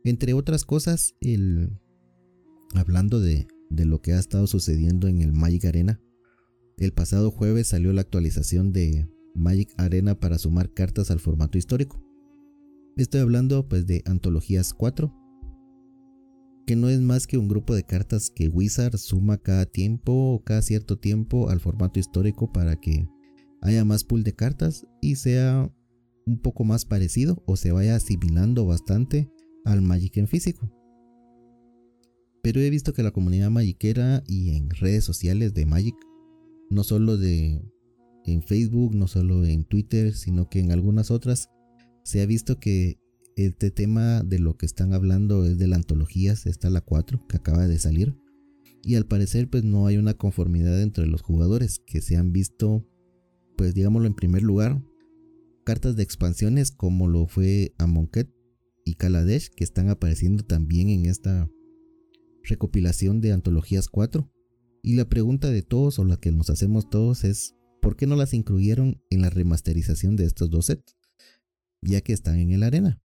Entre 0.04 0.34
otras 0.34 0.64
cosas, 0.64 1.14
el, 1.20 1.80
hablando 2.74 3.20
de, 3.20 3.48
de 3.70 3.84
lo 3.84 4.02
que 4.02 4.12
ha 4.12 4.18
estado 4.18 4.46
sucediendo 4.46 5.08
en 5.08 5.22
el 5.22 5.32
Magic 5.32 5.64
Arena, 5.64 6.00
el 6.76 6.92
pasado 6.92 7.30
jueves 7.30 7.68
salió 7.68 7.92
la 7.92 8.02
actualización 8.02 8.72
de 8.72 9.08
Magic 9.34 9.72
Arena 9.78 10.18
para 10.18 10.38
sumar 10.38 10.72
cartas 10.72 11.10
al 11.10 11.20
formato 11.20 11.56
histórico. 11.56 12.02
Estoy 12.96 13.20
hablando 13.20 13.68
pues 13.68 13.86
de 13.86 14.02
Antologías 14.06 14.74
4, 14.74 15.12
que 16.66 16.76
no 16.76 16.88
es 16.88 17.00
más 17.00 17.26
que 17.26 17.38
un 17.38 17.48
grupo 17.48 17.74
de 17.74 17.84
cartas 17.84 18.30
que 18.30 18.48
Wizard 18.48 18.96
suma 18.98 19.38
cada 19.38 19.66
tiempo 19.66 20.12
o 20.12 20.44
cada 20.44 20.62
cierto 20.62 20.98
tiempo 20.98 21.50
al 21.50 21.60
formato 21.60 22.00
histórico 22.00 22.52
para 22.52 22.76
que 22.76 23.08
haya 23.60 23.84
más 23.84 24.04
pool 24.04 24.24
de 24.24 24.34
cartas 24.34 24.86
y 25.00 25.16
sea 25.16 25.70
un 26.26 26.38
poco 26.38 26.64
más 26.64 26.84
parecido 26.84 27.42
o 27.46 27.56
se 27.56 27.72
vaya 27.72 27.96
asimilando 27.96 28.66
bastante 28.66 29.30
al 29.64 29.82
Magic 29.82 30.16
en 30.16 30.28
físico. 30.28 30.70
Pero 32.42 32.60
he 32.60 32.70
visto 32.70 32.92
que 32.92 33.02
la 33.02 33.10
comunidad 33.10 33.50
magiquera 33.50 34.22
y 34.26 34.56
en 34.56 34.70
redes 34.70 35.04
sociales 35.04 35.54
de 35.54 35.66
Magic, 35.66 35.96
no 36.70 36.84
solo 36.84 37.16
de 37.16 37.62
en 38.26 38.42
Facebook, 38.42 38.94
no 38.94 39.06
solo 39.06 39.44
en 39.44 39.64
Twitter, 39.64 40.14
sino 40.14 40.48
que 40.48 40.60
en 40.60 40.72
algunas 40.72 41.10
otras, 41.10 41.50
se 42.04 42.20
ha 42.20 42.26
visto 42.26 42.58
que 42.58 42.98
este 43.36 43.70
tema 43.70 44.22
de 44.22 44.38
lo 44.38 44.56
que 44.56 44.66
están 44.66 44.92
hablando 44.92 45.44
es 45.44 45.58
de 45.58 45.66
la 45.66 45.76
antologías, 45.76 46.46
está 46.46 46.70
la 46.70 46.80
4 46.80 47.26
que 47.28 47.36
acaba 47.36 47.66
de 47.66 47.78
salir. 47.78 48.16
Y 48.82 48.96
al 48.96 49.06
parecer 49.06 49.48
pues 49.48 49.64
no 49.64 49.86
hay 49.86 49.96
una 49.96 50.14
conformidad 50.14 50.80
entre 50.82 51.06
los 51.06 51.22
jugadores 51.22 51.80
que 51.86 52.00
se 52.00 52.16
han 52.16 52.32
visto, 52.32 52.86
pues 53.56 53.74
digámoslo 53.74 54.06
en 54.06 54.14
primer 54.14 54.42
lugar, 54.42 54.82
cartas 55.64 55.96
de 55.96 56.02
expansiones 56.02 56.70
como 56.70 57.08
lo 57.08 57.26
fue 57.26 57.74
Amonkhet 57.78 58.30
y 58.84 58.94
Kaladesh 58.94 59.50
que 59.50 59.64
están 59.64 59.88
apareciendo 59.88 60.44
también 60.44 60.90
en 60.90 61.06
esta 61.06 61.48
recopilación 62.42 63.20
de 63.20 63.32
antologías 63.32 63.88
4. 63.88 64.30
Y 64.82 64.96
la 64.96 65.08
pregunta 65.08 65.50
de 65.50 65.62
todos 65.62 65.98
o 65.98 66.04
la 66.04 66.18
que 66.18 66.30
nos 66.30 66.50
hacemos 66.50 66.90
todos 66.90 67.24
es 67.24 67.54
¿por 67.80 67.96
qué 67.96 68.06
no 68.06 68.16
las 68.16 68.34
incluyeron 68.34 69.02
en 69.10 69.22
la 69.22 69.30
remasterización 69.30 70.16
de 70.16 70.24
estos 70.24 70.50
dos 70.50 70.66
sets? 70.66 70.96
Ya 71.80 72.02
que 72.02 72.12
están 72.12 72.38
en 72.38 72.50
el 72.50 72.62
arena. 72.62 73.03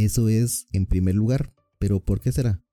Eso 0.00 0.30
es 0.30 0.66
en 0.72 0.86
primer 0.86 1.14
lugar, 1.14 1.52
pero 1.78 2.02
¿por 2.02 2.22
qué 2.22 2.32
será? 2.32 2.64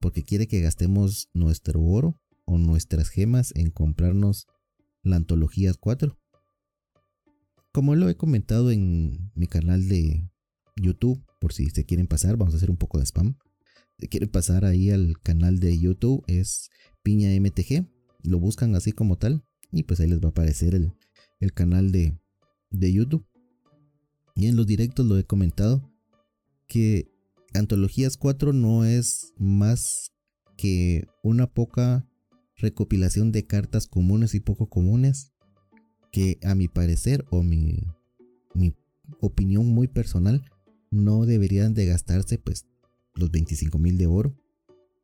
Porque 0.00 0.22
quiere 0.22 0.48
que 0.48 0.62
gastemos 0.62 1.28
nuestro 1.34 1.82
oro 1.82 2.18
o 2.46 2.56
nuestras 2.56 3.10
gemas 3.10 3.52
en 3.54 3.70
comprarnos 3.70 4.46
la 5.02 5.16
antología 5.16 5.74
4. 5.78 6.18
Como 7.72 7.94
lo 7.94 8.08
he 8.08 8.16
comentado 8.16 8.70
en 8.70 9.30
mi 9.34 9.48
canal 9.48 9.86
de 9.86 10.30
YouTube, 10.76 11.22
por 11.38 11.52
si 11.52 11.68
se 11.68 11.84
quieren 11.84 12.06
pasar, 12.06 12.38
vamos 12.38 12.54
a 12.54 12.56
hacer 12.56 12.70
un 12.70 12.78
poco 12.78 12.96
de 12.98 13.04
spam. 13.04 13.36
Si 13.98 14.08
quieren 14.08 14.30
pasar 14.30 14.64
ahí 14.64 14.90
al 14.90 15.20
canal 15.22 15.60
de 15.60 15.78
YouTube, 15.78 16.24
es 16.26 16.70
Piña 17.02 17.38
MTG, 17.38 17.86
lo 18.22 18.38
buscan 18.38 18.74
así 18.76 18.92
como 18.92 19.18
tal, 19.18 19.44
y 19.72 19.82
pues 19.82 20.00
ahí 20.00 20.08
les 20.08 20.20
va 20.20 20.28
a 20.28 20.30
aparecer 20.30 20.74
el, 20.74 20.94
el 21.38 21.52
canal 21.52 21.92
de, 21.92 22.18
de 22.70 22.92
YouTube. 22.94 23.26
Y 24.34 24.46
en 24.46 24.56
los 24.56 24.66
directos 24.66 25.04
lo 25.04 25.18
he 25.18 25.24
comentado 25.24 25.91
que 26.72 27.12
Antologías 27.52 28.16
4 28.16 28.54
no 28.54 28.86
es 28.86 29.34
más 29.36 30.10
que 30.56 31.06
una 31.22 31.46
poca 31.46 32.08
recopilación 32.56 33.30
de 33.30 33.46
cartas 33.46 33.86
comunes 33.86 34.34
y 34.34 34.40
poco 34.40 34.70
comunes 34.70 35.32
que 36.12 36.38
a 36.42 36.54
mi 36.54 36.68
parecer 36.68 37.26
o 37.28 37.42
mi, 37.42 37.84
mi 38.54 38.74
opinión 39.20 39.66
muy 39.66 39.86
personal 39.86 40.42
no 40.90 41.26
deberían 41.26 41.74
de 41.74 41.84
gastarse 41.84 42.38
pues 42.38 42.64
los 43.16 43.30
25 43.30 43.78
mil 43.78 43.98
de 43.98 44.06
oro 44.06 44.34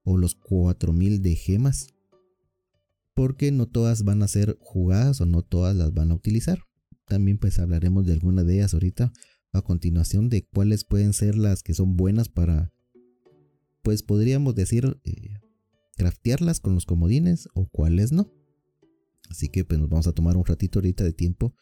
o 0.04 0.16
los 0.16 0.36
4 0.36 0.94
mil 0.94 1.20
de 1.20 1.34
gemas 1.34 1.88
porque 3.12 3.52
no 3.52 3.66
todas 3.66 4.04
van 4.04 4.22
a 4.22 4.28
ser 4.28 4.56
jugadas 4.62 5.20
o 5.20 5.26
no 5.26 5.42
todas 5.42 5.76
las 5.76 5.92
van 5.92 6.12
a 6.12 6.14
utilizar. 6.14 6.60
También 7.06 7.36
pues 7.36 7.58
hablaremos 7.58 8.06
de 8.06 8.14
alguna 8.14 8.42
de 8.42 8.54
ellas 8.54 8.72
ahorita 8.72 9.12
a 9.52 9.62
continuación 9.62 10.28
de 10.28 10.46
cuáles 10.46 10.84
pueden 10.84 11.12
ser 11.12 11.36
las 11.36 11.62
que 11.62 11.74
son 11.74 11.96
buenas 11.96 12.28
para 12.28 12.72
pues 13.82 14.02
podríamos 14.02 14.54
decir 14.54 15.00
eh, 15.04 15.40
craftearlas 15.96 16.60
con 16.60 16.74
los 16.74 16.84
comodines 16.84 17.48
o 17.54 17.66
cuáles 17.68 18.12
no. 18.12 18.32
Así 19.30 19.48
que 19.48 19.64
pues 19.64 19.80
nos 19.80 19.88
vamos 19.88 20.06
a 20.06 20.12
tomar 20.12 20.36
un 20.36 20.44
ratito 20.44 20.78
ahorita 20.78 21.04
de 21.04 21.12
tiempo 21.12 21.54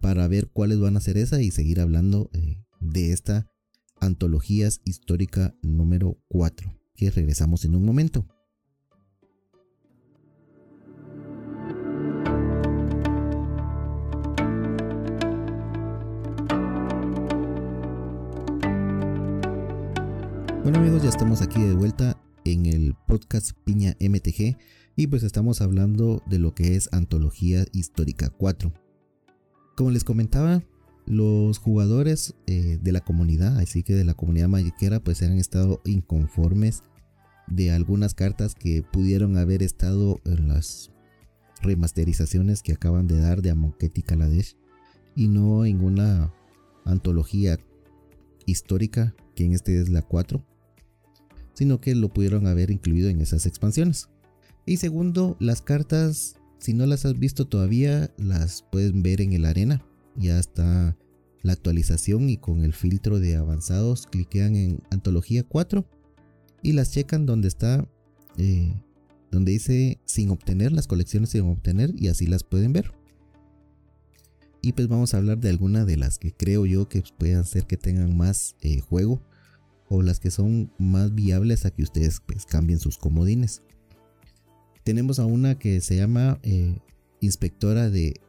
para 0.00 0.26
ver 0.28 0.50
cuáles 0.50 0.78
van 0.80 0.96
a 0.96 1.00
ser 1.00 1.18
esa 1.18 1.42
y 1.42 1.50
seguir 1.50 1.80
hablando 1.80 2.30
eh, 2.32 2.64
de 2.80 3.12
esta 3.12 3.50
antologías 4.00 4.80
histórica 4.84 5.54
número 5.62 6.18
4 6.28 6.74
que 6.94 7.10
regresamos 7.10 7.64
en 7.64 7.74
un 7.74 7.84
momento. 7.84 8.26
Bueno 20.70 20.84
amigos, 20.84 21.02
ya 21.02 21.08
estamos 21.08 21.42
aquí 21.42 21.60
de 21.60 21.74
vuelta 21.74 22.16
en 22.44 22.64
el 22.64 22.94
podcast 23.08 23.56
Piña 23.64 23.96
MTG 23.98 24.56
y 24.94 25.08
pues 25.08 25.24
estamos 25.24 25.62
hablando 25.62 26.22
de 26.26 26.38
lo 26.38 26.54
que 26.54 26.76
es 26.76 26.88
Antología 26.92 27.64
Histórica 27.72 28.30
4. 28.30 28.72
Como 29.76 29.90
les 29.90 30.04
comentaba, 30.04 30.62
los 31.06 31.58
jugadores 31.58 32.36
eh, 32.46 32.78
de 32.80 32.92
la 32.92 33.00
comunidad, 33.00 33.58
así 33.58 33.82
que 33.82 33.96
de 33.96 34.04
la 34.04 34.14
comunidad 34.14 34.46
magiquera, 34.46 35.00
pues 35.00 35.20
han 35.22 35.38
estado 35.38 35.80
inconformes 35.84 36.84
de 37.48 37.72
algunas 37.72 38.14
cartas 38.14 38.54
que 38.54 38.84
pudieron 38.84 39.38
haber 39.38 39.64
estado 39.64 40.20
en 40.24 40.46
las 40.46 40.92
remasterizaciones 41.62 42.62
que 42.62 42.74
acaban 42.74 43.08
de 43.08 43.18
dar 43.18 43.42
de 43.42 43.50
Amonkhet 43.50 43.98
y 43.98 44.02
Kaladesh 44.02 44.56
y 45.16 45.26
no 45.26 45.66
en 45.66 45.82
una 45.82 46.32
antología 46.84 47.58
histórica, 48.46 49.16
que 49.34 49.46
en 49.46 49.52
este 49.52 49.80
es 49.80 49.88
la 49.88 50.02
4 50.02 50.44
sino 51.60 51.78
que 51.78 51.94
lo 51.94 52.08
pudieron 52.08 52.46
haber 52.46 52.70
incluido 52.70 53.10
en 53.10 53.20
esas 53.20 53.44
expansiones. 53.44 54.08
Y 54.64 54.78
segundo, 54.78 55.36
las 55.40 55.60
cartas, 55.60 56.36
si 56.58 56.72
no 56.72 56.86
las 56.86 57.04
has 57.04 57.18
visto 57.18 57.46
todavía, 57.46 58.10
las 58.16 58.62
pueden 58.72 59.02
ver 59.02 59.20
en 59.20 59.34
el 59.34 59.44
arena. 59.44 59.84
Ya 60.16 60.38
está 60.38 60.96
la 61.42 61.52
actualización 61.52 62.30
y 62.30 62.38
con 62.38 62.64
el 62.64 62.72
filtro 62.72 63.20
de 63.20 63.36
avanzados 63.36 64.06
cliquean 64.06 64.56
en 64.56 64.82
antología 64.90 65.42
4 65.42 65.84
y 66.62 66.72
las 66.72 66.92
checan 66.92 67.26
donde 67.26 67.48
está, 67.48 67.86
eh, 68.38 68.72
donde 69.30 69.52
dice 69.52 70.00
sin 70.06 70.30
obtener, 70.30 70.72
las 70.72 70.86
colecciones 70.86 71.28
sin 71.28 71.42
obtener 71.42 71.92
y 71.94 72.08
así 72.08 72.26
las 72.26 72.42
pueden 72.42 72.72
ver. 72.72 72.90
Y 74.62 74.72
pues 74.72 74.88
vamos 74.88 75.12
a 75.12 75.18
hablar 75.18 75.36
de 75.40 75.50
algunas 75.50 75.86
de 75.86 75.98
las 75.98 76.18
que 76.18 76.32
creo 76.32 76.64
yo 76.64 76.88
que 76.88 77.02
puedan 77.18 77.44
ser 77.44 77.66
que 77.66 77.76
tengan 77.76 78.16
más 78.16 78.56
eh, 78.62 78.80
juego 78.80 79.20
o 79.90 80.02
las 80.02 80.20
que 80.20 80.30
son 80.30 80.72
más 80.78 81.14
viables 81.14 81.66
a 81.66 81.72
que 81.72 81.82
ustedes 81.82 82.20
pues, 82.24 82.46
cambien 82.46 82.78
sus 82.78 82.96
comodines. 82.96 83.62
Tenemos 84.84 85.18
a 85.18 85.26
una 85.26 85.58
que 85.58 85.80
se 85.80 85.96
llama 85.96 86.38
eh, 86.44 86.78
inspectora 87.20 87.90
de 87.90 88.20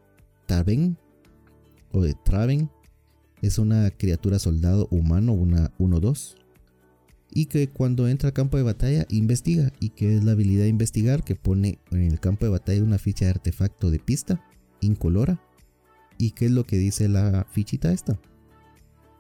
Taven 0.48 0.98
o 1.92 2.02
de 2.02 2.16
Traven. 2.26 2.70
Es 3.44 3.60
una 3.60 3.92
criatura 3.92 4.40
soldado 4.40 4.88
humano, 4.90 5.34
una 5.34 5.72
1-2. 5.78 6.36
Y 7.30 7.46
que 7.46 7.70
cuando 7.70 8.08
entra 8.08 8.30
al 8.30 8.34
campo 8.34 8.58
de 8.58 8.64
batalla 8.64 9.06
investiga. 9.10 9.72
Y 9.80 9.90
que 9.90 10.18
es 10.18 10.24
la 10.24 10.32
habilidad 10.32 10.64
de 10.64 10.70
investigar 10.70 11.24
que 11.24 11.36
pone 11.36 11.78
en 11.92 12.02
el 12.02 12.20
campo 12.20 12.46
de 12.46 12.52
batalla 12.52 12.84
una 12.84 12.98
ficha 12.98 13.26
de 13.26 13.32
artefacto 13.32 13.92
de 13.92 14.00
pista 14.00 14.44
incolora. 14.82 15.40
¿Y 16.18 16.32
qué 16.32 16.46
es 16.46 16.52
lo 16.52 16.66
que 16.66 16.78
dice 16.78 17.08
la 17.08 17.46
fichita 17.52 17.94
esta? 17.94 18.20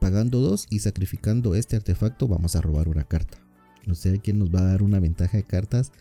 Pagando 0.01 0.39
dos 0.39 0.65
y 0.71 0.79
sacrificando 0.79 1.53
este 1.53 1.75
artefacto 1.75 2.27
vamos 2.27 2.55
a 2.55 2.61
robar 2.61 2.89
una 2.89 3.03
carta. 3.03 3.37
No 3.85 3.93
sé 3.93 4.19
quién 4.19 4.39
nos 4.39 4.49
va 4.49 4.61
a 4.61 4.65
dar 4.65 4.81
una 4.81 4.99
ventaja 4.99 5.37
de 5.37 5.43
cartas 5.43 5.91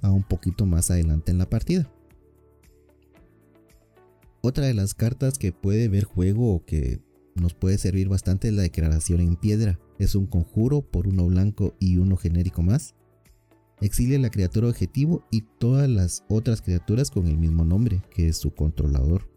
a 0.00 0.10
un 0.10 0.22
poquito 0.22 0.64
más 0.64 0.90
adelante 0.90 1.32
en 1.32 1.36
la 1.36 1.50
partida. 1.50 1.92
Otra 4.40 4.64
de 4.64 4.72
las 4.72 4.94
cartas 4.94 5.36
que 5.36 5.52
puede 5.52 5.88
ver 5.88 6.04
juego 6.04 6.54
o 6.54 6.64
que 6.64 7.02
nos 7.34 7.52
puede 7.52 7.76
servir 7.76 8.08
bastante 8.08 8.48
es 8.48 8.54
la 8.54 8.62
declaración 8.62 9.20
en 9.20 9.36
piedra. 9.36 9.78
Es 9.98 10.14
un 10.14 10.24
conjuro 10.24 10.80
por 10.80 11.06
uno 11.06 11.26
blanco 11.26 11.76
y 11.78 11.98
uno 11.98 12.16
genérico 12.16 12.62
más. 12.62 12.94
Exilia 13.82 14.18
la 14.18 14.30
criatura 14.30 14.68
objetivo 14.68 15.26
y 15.30 15.42
todas 15.58 15.90
las 15.90 16.24
otras 16.30 16.62
criaturas 16.62 17.10
con 17.10 17.26
el 17.26 17.36
mismo 17.36 17.66
nombre, 17.66 18.02
que 18.14 18.28
es 18.28 18.38
su 18.38 18.54
controlador. 18.54 19.28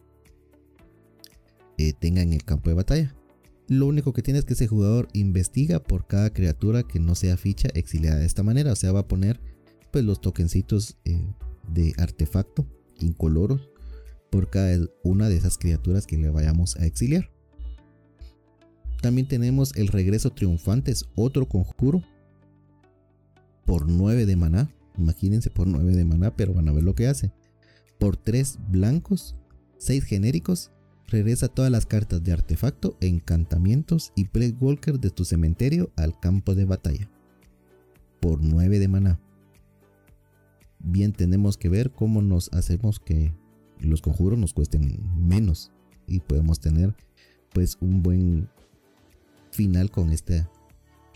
Eh, 1.77 1.91
tenga 1.91 2.21
en 2.21 2.31
el 2.31 2.45
campo 2.45 2.69
de 2.69 2.75
batalla. 2.77 3.13
Lo 3.67 3.87
único 3.87 4.13
que 4.13 4.21
tiene 4.21 4.39
es 4.39 4.45
que 4.45 4.53
ese 4.53 4.67
jugador 4.67 5.07
investiga 5.13 5.81
por 5.81 6.05
cada 6.05 6.31
criatura 6.31 6.83
que 6.83 6.99
no 6.99 7.15
sea 7.15 7.35
ficha 7.35 7.69
exiliada 7.73 8.19
de 8.19 8.25
esta 8.25 8.43
manera. 8.43 8.71
O 8.71 8.75
sea, 8.75 8.91
va 8.91 9.01
a 9.01 9.07
poner 9.07 9.39
pues 9.91 10.05
los 10.05 10.21
tokencitos 10.21 10.97
eh, 11.05 11.33
de 11.73 11.93
artefacto 11.97 12.67
incoloros 12.99 13.69
por 14.29 14.49
cada 14.49 14.77
una 15.03 15.29
de 15.29 15.37
esas 15.37 15.57
criaturas 15.57 16.05
que 16.05 16.17
le 16.17 16.29
vayamos 16.29 16.75
a 16.75 16.85
exiliar. 16.85 17.31
También 19.01 19.27
tenemos 19.27 19.75
el 19.75 19.87
regreso 19.87 20.31
triunfante, 20.31 20.93
otro 21.15 21.47
conjuro 21.47 22.03
por 23.65 23.89
9 23.89 24.25
de 24.25 24.35
maná. 24.35 24.75
Imagínense 24.97 25.49
por 25.49 25.67
9 25.67 25.95
de 25.95 26.05
maná, 26.05 26.35
pero 26.35 26.53
van 26.53 26.67
a 26.69 26.71
ver 26.71 26.83
lo 26.83 26.95
que 26.95 27.07
hace. 27.07 27.31
Por 27.99 28.15
3 28.17 28.59
blancos, 28.69 29.35
6 29.77 30.03
genéricos 30.03 30.71
Regresa 31.07 31.47
todas 31.47 31.71
las 31.71 31.85
cartas 31.85 32.23
de 32.23 32.31
artefacto, 32.31 32.97
encantamientos 32.99 34.11
y 34.15 34.25
Plague 34.25 34.57
Walker 34.59 34.99
de 34.99 35.11
tu 35.11 35.23
cementerio 35.23 35.91
al 35.95 36.19
campo 36.19 36.55
de 36.55 36.65
batalla. 36.65 37.09
Por 38.19 38.43
9 38.43 38.79
de 38.79 38.87
maná. 38.87 39.19
Bien 40.79 41.13
tenemos 41.13 41.57
que 41.57 41.69
ver 41.69 41.91
cómo 41.91 42.23
nos 42.23 42.51
hacemos 42.53 42.99
que 42.99 43.33
los 43.79 44.01
conjuros 44.01 44.39
nos 44.39 44.53
cuesten 44.53 44.99
menos 45.15 45.71
y 46.07 46.21
podemos 46.21 46.59
tener 46.59 46.95
pues 47.53 47.77
un 47.81 48.01
buen 48.01 48.49
final 49.51 49.91
con 49.91 50.11
este 50.11 50.47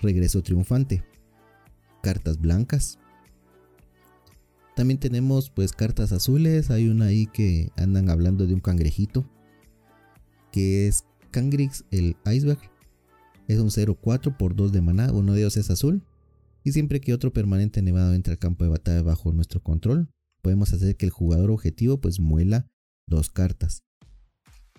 regreso 0.01 0.43
triunfante. 0.43 1.03
Cartas 2.03 2.39
blancas. 2.39 3.00
También 4.75 5.00
tenemos 5.00 5.50
pues 5.50 5.74
cartas 5.74 6.12
azules, 6.12 6.69
hay 6.69 6.89
una 6.89 7.05
ahí 7.05 7.25
que 7.25 7.72
andan 7.75 8.10
hablando 8.10 8.46
de 8.46 8.53
un 8.53 8.62
cangrejito 8.62 9.27
que 10.51 10.88
es 10.88 11.06
Kangrix 11.32 11.86
el 11.91 12.15
Iceberg. 12.25 12.60
Es 13.48 13.60
un 13.60 13.70
0-4 13.70 14.38
por 14.38 14.56
2 14.56 14.72
de 14.72 14.82
maná, 14.82 15.12
uno 15.12 15.34
de 15.34 15.41
ellos 15.41 15.58
es 15.58 15.70
azul. 15.70 16.03
Y 16.63 16.72
siempre 16.72 17.01
que 17.01 17.13
otro 17.13 17.34
permanente 17.34 17.82
nevado 17.82 18.13
entre 18.13 18.34
al 18.34 18.39
campo 18.39 18.63
de 18.63 18.70
batalla 18.70 19.01
bajo 19.01 19.32
nuestro 19.32 19.62
control, 19.62 20.10
podemos 20.41 20.74
hacer 20.74 20.96
que 20.98 21.06
el 21.06 21.12
jugador 21.12 21.51
objetivo 21.51 22.00
pues 22.00 22.20
muela 22.20 22.68
dos 23.08 23.29
cartas. 23.29 23.84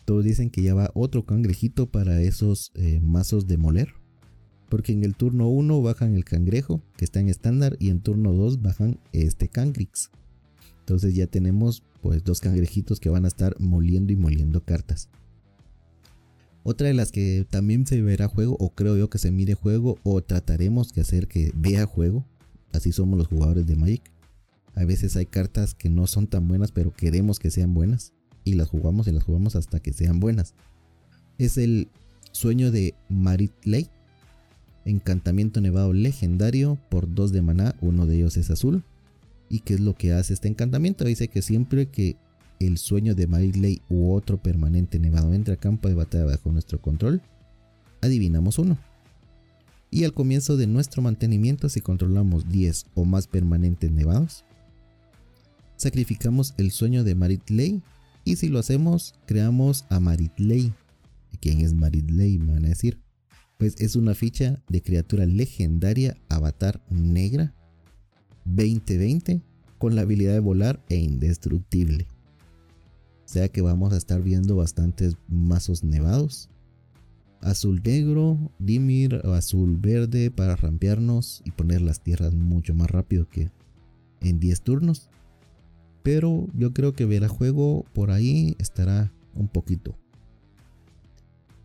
Todos 0.05 0.25
dicen 0.25 0.51
que 0.51 0.63
ya 0.63 0.75
va 0.75 0.91
otro 0.95 1.25
cangrejito 1.25 1.91
para 1.91 2.21
esos 2.21 2.73
eh, 2.75 3.01
mazos 3.01 3.47
de 3.47 3.59
moler. 3.59 3.95
Porque 4.69 4.93
en 4.93 5.03
el 5.05 5.17
turno 5.17 5.49
1 5.49 5.83
bajan 5.83 6.15
el 6.15 6.25
cangrejo, 6.25 6.81
que 6.97 7.05
está 7.05 7.19
en 7.19 7.29
estándar, 7.29 7.77
y 7.81 7.91
en 7.91 8.01
turno 8.01 8.33
2 8.33 8.63
bajan 8.63 9.01
este 9.13 9.49
Kangrix. 9.49 10.11
Entonces 10.81 11.15
ya 11.15 11.27
tenemos 11.27 11.83
pues 12.03 12.25
dos 12.25 12.41
cangrejitos 12.41 13.01
que 13.01 13.11
van 13.11 13.25
a 13.25 13.29
estar 13.29 13.59
moliendo 13.61 14.13
y 14.13 14.17
moliendo 14.17 14.65
cartas. 14.65 15.09
Otra 16.63 16.89
de 16.89 16.95
las 16.95 17.11
que 17.11 17.47
también 17.49 17.87
se 17.87 18.03
verá 18.03 18.29
juego, 18.29 18.57
o 18.61 18.71
creo 18.71 18.97
yo 18.97 19.09
que 19.09 19.19
se 19.19 19.31
mire 19.31 19.55
juego, 19.55 19.99
o 20.03 20.21
trataremos 20.23 20.93
de 20.93 21.01
hacer 21.01 21.27
que 21.27 21.53
vea 21.55 21.87
juego. 21.87 22.27
Así 22.73 22.93
somos 22.93 23.19
los 23.19 23.29
jugadores 23.29 23.67
de 23.67 23.77
Magic. 23.77 24.03
A 24.75 24.85
veces 24.85 25.17
hay 25.17 25.27
cartas 25.27 25.75
que 25.75 25.89
no 25.89 26.07
son 26.07 26.27
tan 26.27 26.47
buenas, 26.47 26.71
pero 26.71 26.93
queremos 26.93 27.39
que 27.39 27.51
sean 27.51 27.75
buenas. 27.75 28.13
Y 28.45 28.55
las 28.55 28.69
jugamos 28.69 29.09
y 29.09 29.13
las 29.13 29.25
jugamos 29.25 29.57
hasta 29.57 29.81
que 29.81 29.93
sean 29.93 30.21
buenas. 30.21 30.55
Es 31.39 31.59
el 31.59 31.89
sueño 32.33 32.71
de 32.71 32.95
Marit 33.09 33.53
Lake. 33.65 33.91
Encantamiento 34.85 35.61
nevado 35.61 35.93
legendario 35.93 36.79
por 36.89 37.13
2 37.13 37.33
de 37.33 37.43
maná. 37.43 37.75
Uno 37.81 38.07
de 38.07 38.17
ellos 38.17 38.37
es 38.37 38.51
azul. 38.51 38.85
¿Y 39.49 39.61
qué 39.61 39.75
es 39.75 39.81
lo 39.81 39.95
que 39.95 40.13
hace 40.13 40.33
este 40.33 40.49
encantamiento? 40.49 41.05
Dice 41.05 41.29
que 41.29 41.43
siempre 41.43 41.87
que 41.87 42.17
el 42.61 42.79
sueño 42.79 43.15
de 43.15 43.27
Mariley 43.27 43.83
u 43.89 44.13
otro 44.13 44.41
permanente 44.41 44.99
nevado 44.99 45.35
entre 45.35 45.55
a 45.55 45.57
campo 45.57 45.89
de 45.89 45.95
batalla 45.95 46.27
bajo 46.27 46.53
nuestro 46.53 46.81
control, 46.81 47.23
adivinamos 48.03 48.59
uno. 48.59 48.79
Y 49.91 50.05
al 50.05 50.13
comienzo 50.13 50.57
de 50.57 50.69
nuestro 50.69 51.03
mantenimiento, 51.03 51.69
si 51.69 51.81
controlamos 51.81 52.49
10 52.49 52.87
o 52.95 53.05
más 53.05 53.27
permanentes 53.27 53.91
nevados, 53.91 54.45
sacrificamos 55.77 56.55
el 56.59 56.71
sueño 56.71 57.03
de 57.03 57.17
Maritley 57.17 57.83
y 58.25 58.37
si 58.37 58.49
lo 58.49 58.59
hacemos, 58.59 59.15
creamos 59.27 59.87
a 59.89 59.99
Maritley. 59.99 60.73
¿Quién 61.41 61.63
es 61.63 61.73
Maritley? 61.73 62.39
Me 62.39 62.53
van 62.53 62.67
a 62.67 62.69
decir. 62.69 63.01
Pues 63.59 63.81
es 63.81 63.97
una 63.97 64.15
ficha 64.15 64.63
de 64.69 64.83
criatura 64.83 65.27
legendaria 65.27 66.17
avatar 66.29 66.83
negra 66.91 67.55
2020 68.45 69.43
con 69.79 69.97
la 69.97 70.03
habilidad 70.03 70.35
de 70.35 70.41
volar 70.41 70.85
e 70.89 70.97
indestructible. 70.97 72.07
Sea 73.31 73.49
que 73.49 73.61
vamos 73.61 73.93
a 73.93 73.97
estar 73.97 74.21
viendo 74.23 74.57
bastantes 74.57 75.17
mazos 75.29 75.85
nevados. 75.85 76.49
Azul 77.41 77.81
negro, 77.81 78.51
Dimir 78.59 79.23
o 79.25 79.35
azul 79.35 79.77
verde 79.77 80.33
para 80.33 80.57
rampearnos 80.57 81.41
y 81.45 81.53
poner 81.53 81.81
las 81.81 82.01
tierras 82.01 82.35
mucho 82.35 82.75
más 82.75 82.91
rápido 82.91 83.29
que 83.29 83.53
en 84.21 84.41
10 84.41 84.63
turnos. 84.63 85.11
Pero 86.03 86.49
yo 86.55 86.73
creo 86.73 86.93
que 86.95 87.05
ver 87.05 87.23
a 87.23 87.29
juego 87.29 87.85
por 87.93 88.11
ahí 88.11 88.57
estará 88.59 89.13
un 89.37 89.47
poquito. 89.47 89.97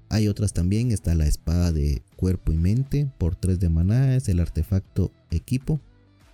Hay 0.10 0.28
otras 0.28 0.54
también, 0.54 0.92
está 0.92 1.16
la 1.16 1.26
espada 1.26 1.72
de 1.72 2.04
cuerpo 2.16 2.52
y 2.52 2.58
mente 2.58 3.12
por 3.18 3.36
3 3.36 3.60
de 3.60 3.70
maná, 3.70 4.16
es 4.16 4.30
el 4.30 4.40
artefacto 4.40 5.10
equipo. 5.32 5.80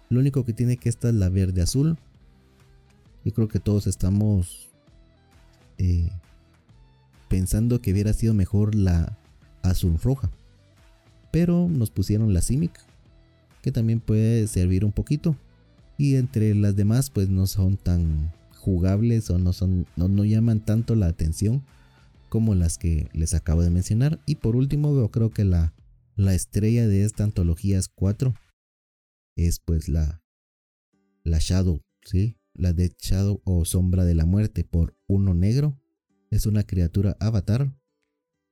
Lo 0.09 0.19
único 0.19 0.43
que 0.43 0.51
tiene 0.51 0.75
que 0.75 0.89
esta 0.89 1.07
es 1.07 1.15
la 1.15 1.29
verde 1.29 1.61
azul. 1.61 1.97
Yo 3.23 3.33
creo 3.33 3.47
que 3.47 3.61
todos 3.61 3.87
estamos 3.87 4.70
eh, 5.81 6.11
pensando 7.27 7.81
que 7.81 7.91
hubiera 7.91 8.13
sido 8.13 8.35
mejor 8.35 8.75
la 8.75 9.17
azul 9.63 9.97
roja. 9.97 10.29
Pero 11.31 11.67
nos 11.69 11.89
pusieron 11.89 12.35
la 12.35 12.41
Simic, 12.41 12.79
que 13.63 13.71
también 13.71 13.99
puede 13.99 14.45
servir 14.45 14.85
un 14.85 14.91
poquito. 14.91 15.35
Y 15.97 16.17
entre 16.17 16.53
las 16.53 16.75
demás, 16.75 17.09
pues 17.09 17.29
no 17.29 17.47
son 17.47 17.77
tan 17.77 18.31
jugables 18.55 19.31
o 19.31 19.39
no, 19.39 19.53
son, 19.53 19.87
no, 19.95 20.23
llaman 20.23 20.59
tanto 20.63 20.93
la 20.93 21.07
atención 21.07 21.63
como 22.29 22.53
las 22.53 22.77
que 22.77 23.09
les 23.13 23.33
acabo 23.33 23.63
de 23.63 23.71
mencionar. 23.71 24.19
Y 24.27 24.35
por 24.35 24.55
último, 24.55 24.95
yo 24.95 25.09
creo 25.09 25.31
que 25.31 25.45
la, 25.45 25.73
la 26.15 26.35
estrella 26.35 26.87
de 26.87 27.05
esta 27.05 27.23
antología 27.23 27.79
es 27.79 27.87
4. 27.87 28.35
Es 29.35 29.59
pues 29.59 29.89
la, 29.89 30.21
la 31.23 31.39
Shadow, 31.39 31.81
¿sí? 32.03 32.35
La 32.53 32.73
Dead 32.73 32.91
Shadow 32.99 33.41
o 33.45 33.65
Sombra 33.65 34.05
de 34.05 34.15
la 34.15 34.25
Muerte 34.25 34.63
por 34.63 34.95
uno 35.07 35.33
negro. 35.33 35.79
Es 36.29 36.45
una 36.45 36.63
criatura 36.63 37.15
avatar. 37.19 37.73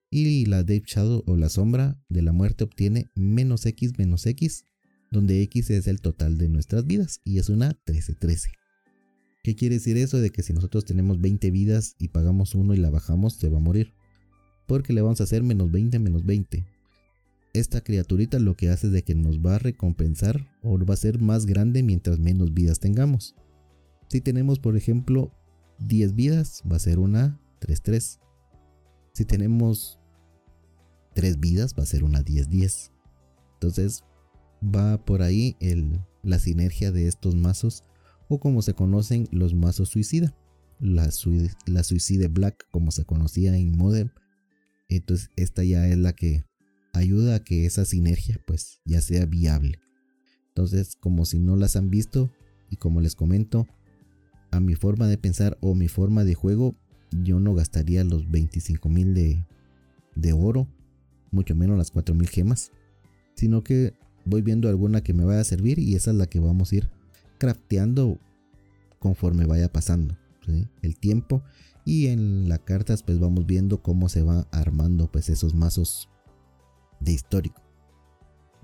Y 0.10 0.46
la 0.46 0.64
Dead 0.64 0.82
Shadow 0.86 1.24
o 1.28 1.36
la 1.36 1.50
Sombra 1.50 2.02
de 2.10 2.22
la 2.22 2.32
Muerte 2.32 2.64
obtiene 2.64 3.08
menos 3.16 3.66
X 3.66 3.98
menos 3.98 4.26
X. 4.26 4.66
Donde 5.12 5.42
X 5.44 5.70
es 5.70 5.88
el 5.88 6.02
total 6.02 6.38
de 6.38 6.50
nuestras 6.50 6.86
vidas. 6.86 7.22
Y 7.24 7.40
es 7.40 7.50
una 7.50 7.74
13-13. 7.86 8.50
¿Qué 9.44 9.56
quiere 9.56 9.76
decir 9.76 9.98
eso? 9.98 10.20
De 10.20 10.30
que 10.30 10.44
si 10.44 10.54
nosotros 10.54 10.86
tenemos 10.86 11.20
20 11.22 11.50
vidas 11.52 11.96
y 11.98 12.10
pagamos 12.10 12.56
uno 12.56 12.74
y 12.74 12.78
la 12.78 12.90
bajamos, 12.90 13.34
se 13.34 13.50
va 13.50 13.58
a 13.58 13.62
morir. 13.62 13.94
Porque 14.68 14.94
le 14.94 15.02
vamos 15.02 15.22
a 15.22 15.24
hacer 15.24 15.44
menos 15.44 15.72
20 15.72 16.00
menos 16.00 16.26
20. 16.26 16.66
Esta 17.54 17.82
criaturita 17.82 18.38
lo 18.38 18.56
que 18.56 18.70
hace 18.70 18.88
es 18.88 18.94
de 18.94 19.04
que 19.04 19.16
nos 19.16 19.40
va 19.40 19.56
a 19.56 19.60
recompensar 19.60 20.48
o 20.62 20.78
va 20.78 20.94
a 20.94 20.98
ser 20.98 21.20
más 21.20 21.46
grande 21.46 21.82
mientras 21.82 22.20
menos 22.20 22.54
vidas 22.54 22.80
tengamos. 22.80 23.36
Si 24.10 24.22
tenemos, 24.22 24.60
por 24.60 24.76
ejemplo, 24.76 25.32
10 25.80 26.16
vidas, 26.16 26.64
va 26.70 26.78
a 26.78 26.80
ser 26.80 27.00
una 27.00 27.40
3-3. 27.62 28.20
Si 29.14 29.26
tenemos 29.26 30.00
3 31.14 31.40
vidas, 31.40 31.76
va 31.78 31.84
a 31.84 31.86
ser 31.86 32.04
una 32.04 32.22
10-10. 32.24 32.92
Entonces, 33.54 34.04
va 34.64 35.04
por 35.06 35.22
ahí 35.22 35.56
el, 35.60 36.02
la 36.24 36.40
sinergia 36.40 36.92
de 36.92 37.08
estos 37.08 37.36
mazos, 37.36 37.84
o 38.28 38.40
como 38.40 38.62
se 38.64 38.74
conocen 38.74 39.28
los 39.32 39.54
mazos 39.54 39.90
suicida. 39.90 40.36
La, 40.80 41.10
la 41.66 41.84
Suicide 41.84 42.30
Black, 42.30 42.68
como 42.72 42.92
se 42.92 43.06
conocía 43.06 43.56
en 43.58 43.78
Modem. 43.78 44.10
Entonces, 44.88 45.30
esta 45.36 45.64
ya 45.64 45.88
es 45.88 45.98
la 45.98 46.14
que 46.14 46.46
ayuda 46.94 47.36
a 47.36 47.44
que 47.44 47.66
esa 47.66 47.86
sinergia, 47.86 48.42
pues, 48.48 48.82
ya 48.86 49.02
sea 49.02 49.26
viable. 49.26 49.80
Entonces, 50.48 50.96
como 50.96 51.26
si 51.26 51.38
no 51.38 51.56
las 51.58 51.76
han 51.76 51.90
visto, 51.90 52.32
y 52.70 52.78
como 52.78 53.02
les 53.02 53.16
comento, 53.16 53.68
a 54.52 54.60
mi 54.60 54.76
forma 54.76 55.08
de 55.08 55.18
pensar 55.18 55.58
o 55.62 55.76
mi 55.76 55.88
forma 55.88 56.24
de 56.24 56.36
juego, 56.36 56.76
yo 57.12 57.40
no 57.40 57.54
gastaría 57.54 58.04
los 58.04 58.30
25 58.30 58.90
mil 58.90 59.14
de, 59.14 59.46
de 60.16 60.34
oro, 60.34 60.68
mucho 61.32 61.56
menos 61.56 61.78
las 61.78 61.92
4 61.92 62.16
mil 62.16 62.28
gemas, 62.28 62.72
sino 63.36 63.64
que 63.64 63.94
voy 64.26 64.42
viendo 64.42 64.70
alguna 64.70 65.02
que 65.02 65.14
me 65.14 65.24
vaya 65.24 65.42
a 65.42 65.46
servir 65.46 65.80
y 65.80 65.96
esa 65.96 66.12
es 66.12 66.18
la 66.18 66.28
que 66.28 66.40
vamos 66.40 66.72
a 66.72 66.76
ir 66.76 66.90
crafteando 67.38 68.20
conforme 69.00 69.46
vaya 69.46 69.72
pasando 69.72 70.18
el 70.82 70.98
tiempo 70.98 71.44
y 71.86 72.08
en 72.08 72.50
las 72.50 72.60
cartas 72.60 73.04
pues 73.04 73.20
vamos 73.20 73.46
viendo 73.46 73.82
cómo 73.82 74.10
se 74.10 74.24
va 74.24 74.48
armando 74.52 75.12
pues 75.12 75.30
esos 75.30 75.54
mazos 75.54 76.10
de 77.00 77.14
histórico 77.14 77.69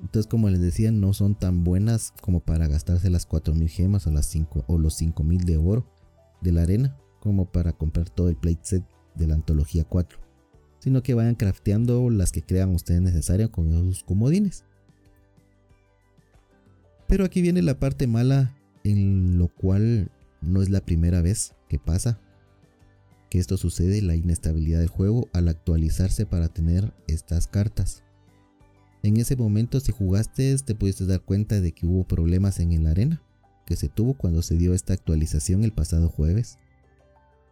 entonces, 0.06 0.30
como 0.30 0.52
les 0.52 0.62
decía, 0.62 0.92
no 0.92 1.14
son 1.14 1.34
tan 1.34 1.64
buenas 1.64 2.14
como 2.22 2.40
para 2.40 2.68
gastarse 2.68 3.10
las 3.10 3.26
4000 3.26 3.68
gemas 3.70 4.06
o, 4.06 4.12
las 4.12 4.28
5, 4.28 4.66
o 4.68 4.78
los 4.78 4.94
5000 4.98 5.46
de 5.46 5.58
oro 5.58 5.92
de 6.42 6.52
la 6.52 6.62
arena, 6.62 6.96
como 7.20 7.52
para 7.52 7.74
comprar 7.74 8.08
todo 8.12 8.30
el 8.30 8.36
plate 8.36 8.60
set 8.62 8.84
de 9.16 9.26
la 9.26 9.34
antología 9.34 9.84
4, 9.84 10.20
sino 10.78 11.02
que 11.02 11.16
vayan 11.16 11.34
crafteando 11.34 12.12
las 12.12 12.32
que 12.32 12.44
crean 12.44 12.70
ustedes 12.76 13.02
necesarias 13.02 13.50
con 13.50 13.74
esos 13.74 14.04
comodines. 14.04 14.64
Pero 17.08 17.26
aquí 17.26 17.42
viene 17.42 17.64
la 17.64 17.80
parte 17.80 18.06
mala, 18.06 18.56
en 18.84 19.40
lo 19.40 19.48
cual 19.48 20.12
no 20.40 20.62
es 20.62 20.70
la 20.70 20.82
primera 20.82 21.24
vez 21.24 21.56
que 21.68 21.80
pasa 21.80 22.20
que 23.32 23.40
esto 23.40 23.58
sucede, 23.58 24.04
la 24.04 24.16
inestabilidad 24.16 24.82
del 24.82 24.88
juego 24.88 25.30
al 25.34 25.48
actualizarse 25.48 26.28
para 26.28 26.48
tener 26.48 26.94
estas 27.08 27.48
cartas. 27.48 28.05
En 29.06 29.18
ese 29.18 29.36
momento 29.36 29.80
si 29.80 29.92
jugaste 29.92 30.58
te 30.66 30.74
pudiste 30.74 31.06
dar 31.06 31.22
cuenta 31.22 31.62
de 31.62 31.74
que 31.74 31.86
hubo 31.86 32.06
problemas 32.06 32.60
en 32.60 32.84
la 32.84 32.90
arena 32.90 33.22
que 33.68 33.76
se 33.76 33.88
tuvo 33.88 34.16
cuando 34.16 34.42
se 34.42 34.58
dio 34.58 34.74
esta 34.74 34.94
actualización 34.94 35.64
el 35.64 35.72
pasado 35.72 36.10
jueves. 36.10 36.58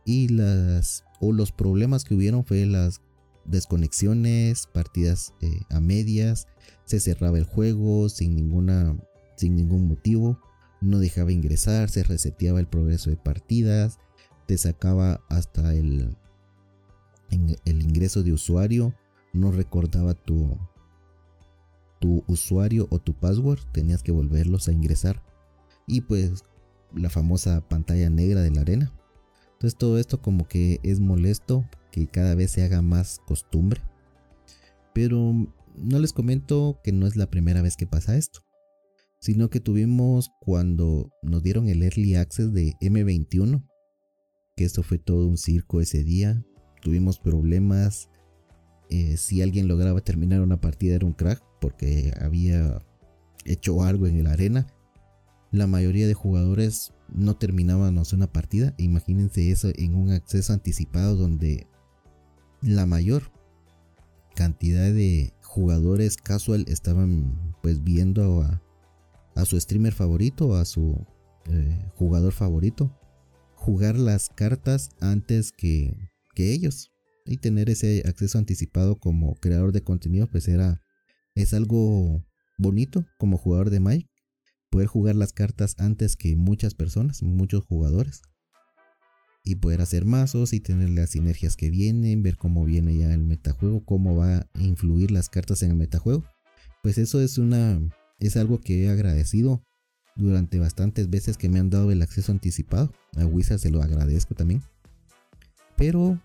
Y 0.04 0.30
las 0.30 1.04
o 1.20 1.32
los 1.32 1.52
problemas 1.52 2.06
que 2.06 2.16
hubieron 2.16 2.44
fue 2.44 2.66
las 2.66 3.02
desconexiones, 3.46 4.66
partidas 4.66 5.36
eh, 5.42 5.62
a 5.70 5.80
medias, 5.80 6.48
se 6.86 7.00
cerraba 7.00 7.38
el 7.38 7.44
juego 7.44 8.10
sin 8.10 8.36
ninguna 8.36 8.98
sin 9.38 9.56
ningún 9.56 9.88
motivo, 9.88 10.40
no 10.82 10.98
dejaba 10.98 11.32
ingresar, 11.32 11.92
se 11.92 12.02
reseteaba 12.02 12.62
el 12.62 12.68
progreso 12.68 13.12
de 13.12 13.18
partidas, 13.18 14.00
te 14.48 14.58
sacaba 14.58 15.22
hasta 15.30 15.76
el 15.76 16.18
el 17.30 17.82
ingreso 17.84 18.24
de 18.24 18.34
usuario, 18.34 18.96
no 19.34 19.52
recordaba 19.52 20.16
tu 20.16 20.58
tu 22.04 22.22
usuario 22.28 22.86
o 22.90 23.00
tu 23.00 23.14
password, 23.14 23.62
tenías 23.72 24.04
que 24.04 24.12
volverlos 24.12 24.68
a 24.68 24.74
ingresar. 24.74 25.24
Y 25.88 26.02
pues 26.02 26.44
la 26.94 27.10
famosa 27.10 27.66
pantalla 27.70 28.10
negra 28.10 28.42
de 28.42 28.52
la 28.52 28.60
arena. 28.60 28.94
Entonces 29.54 29.78
todo 29.78 29.98
esto 29.98 30.22
como 30.22 30.46
que 30.46 30.82
es 30.84 31.00
molesto, 31.00 31.64
que 31.94 32.08
cada 32.08 32.36
vez 32.36 32.52
se 32.52 32.62
haga 32.62 32.82
más 32.82 33.22
costumbre. 33.26 33.80
Pero 34.94 35.48
no 35.78 36.00
les 36.00 36.12
comento 36.12 36.82
que 36.84 36.92
no 36.92 37.08
es 37.08 37.16
la 37.16 37.30
primera 37.30 37.62
vez 37.62 37.78
que 37.78 37.88
pasa 37.88 38.18
esto. 38.18 38.42
Sino 39.22 39.50
que 39.50 39.62
tuvimos 39.62 40.30
cuando 40.42 41.10
nos 41.22 41.42
dieron 41.42 41.70
el 41.70 41.84
early 41.84 42.16
access 42.16 42.52
de 42.52 42.74
M21. 42.82 43.66
Que 44.58 44.66
esto 44.66 44.84
fue 44.84 44.98
todo 44.98 45.26
un 45.26 45.38
circo 45.38 45.80
ese 45.80 46.04
día. 46.04 46.44
Tuvimos 46.82 47.18
problemas. 47.18 48.10
Eh, 48.90 49.16
si 49.16 49.42
alguien 49.42 49.70
lograba 49.70 50.02
terminar 50.02 50.42
una 50.42 50.60
partida 50.60 50.96
era 50.96 51.06
un 51.06 51.14
crack 51.14 51.42
porque 51.64 52.12
había 52.20 52.84
hecho 53.46 53.84
algo 53.84 54.06
en 54.06 54.22
la 54.22 54.34
arena. 54.34 54.68
La 55.50 55.66
mayoría 55.66 56.08
de 56.08 56.14
jugadores 56.14 56.92
no 57.08 57.38
terminaban 57.38 57.98
una 58.12 58.28
partida. 58.28 58.74
Imagínense 58.78 59.50
eso 59.50 59.72
en 59.74 59.96
un 59.96 60.12
acceso 60.12 60.52
anticipado 60.52 61.16
donde 61.16 61.66
la 62.62 62.86
mayor 62.86 63.32
cantidad 64.36 64.92
de 64.92 65.32
jugadores 65.42 66.18
casual 66.18 66.66
estaban 66.68 67.56
pues 67.62 67.82
viendo 67.82 68.42
a, 68.42 68.62
a 69.34 69.46
su 69.46 69.58
streamer 69.58 69.94
favorito, 69.94 70.58
a 70.58 70.66
su 70.66 71.08
eh, 71.46 71.92
jugador 71.96 72.34
favorito, 72.34 72.94
jugar 73.56 73.98
las 73.98 74.28
cartas 74.28 74.90
antes 75.00 75.54
que, 75.54 76.10
que 76.36 76.52
ellos 76.52 76.92
y 77.26 77.38
tener 77.38 77.70
ese 77.70 78.04
acceso 78.06 78.38
anticipado 78.38 78.98
como 78.98 79.36
creador 79.36 79.72
de 79.72 79.82
contenido 79.82 80.28
pues 80.28 80.50
era 80.50 80.82
es 81.36 81.54
algo 81.54 82.24
bonito 82.58 83.06
como 83.18 83.38
jugador 83.38 83.70
de 83.70 83.80
Mike 83.80 84.10
poder 84.70 84.88
jugar 84.88 85.16
las 85.16 85.34
cartas 85.34 85.76
antes 85.78 86.16
que 86.16 86.36
muchas 86.36 86.74
personas, 86.74 87.22
muchos 87.22 87.64
jugadores 87.64 88.22
y 89.44 89.56
poder 89.56 89.82
hacer 89.82 90.06
mazos 90.06 90.54
y 90.54 90.60
tener 90.62 90.90
las 90.90 91.12
sinergias 91.12 91.56
que 91.56 91.70
vienen, 91.70 92.24
ver 92.24 92.38
cómo 92.38 92.66
viene 92.66 92.96
ya 92.98 93.14
el 93.14 93.24
metajuego, 93.24 93.86
cómo 93.86 94.16
va 94.16 94.38
a 94.38 94.48
influir 94.56 95.12
las 95.12 95.30
cartas 95.30 95.62
en 95.64 95.72
el 95.72 95.78
metajuego. 95.78 96.24
Pues 96.82 96.98
eso 96.98 97.22
es 97.22 97.38
una 97.38 97.80
es 98.20 98.38
algo 98.38 98.60
que 98.62 98.86
he 98.86 98.90
agradecido 98.90 99.64
durante 100.16 100.60
bastantes 100.60 101.10
veces 101.10 101.38
que 101.38 101.50
me 101.50 101.60
han 101.60 101.70
dado 101.70 101.92
el 101.92 102.02
acceso 102.02 102.32
anticipado. 102.32 102.92
A 103.16 103.26
Wizard 103.26 103.60
se 103.60 103.70
lo 103.70 103.82
agradezco 103.82 104.34
también. 104.34 104.64
Pero 105.76 106.20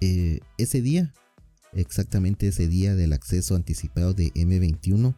eh, 0.00 0.40
ese 0.58 0.82
día, 0.82 1.14
exactamente 1.74 2.48
ese 2.48 2.68
día 2.68 2.94
del 2.94 3.12
acceso 3.12 3.56
anticipado 3.56 4.14
de 4.14 4.32
M21, 4.34 5.16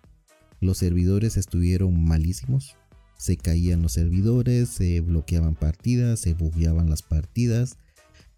los 0.60 0.78
servidores 0.78 1.36
estuvieron 1.36 2.04
malísimos 2.04 2.76
se 3.16 3.36
caían 3.36 3.82
los 3.82 3.92
servidores, 3.92 4.68
se 4.68 5.00
bloqueaban 5.00 5.54
partidas, 5.54 6.20
se 6.20 6.34
bugueaban 6.34 6.90
las 6.90 7.02
partidas, 7.02 7.78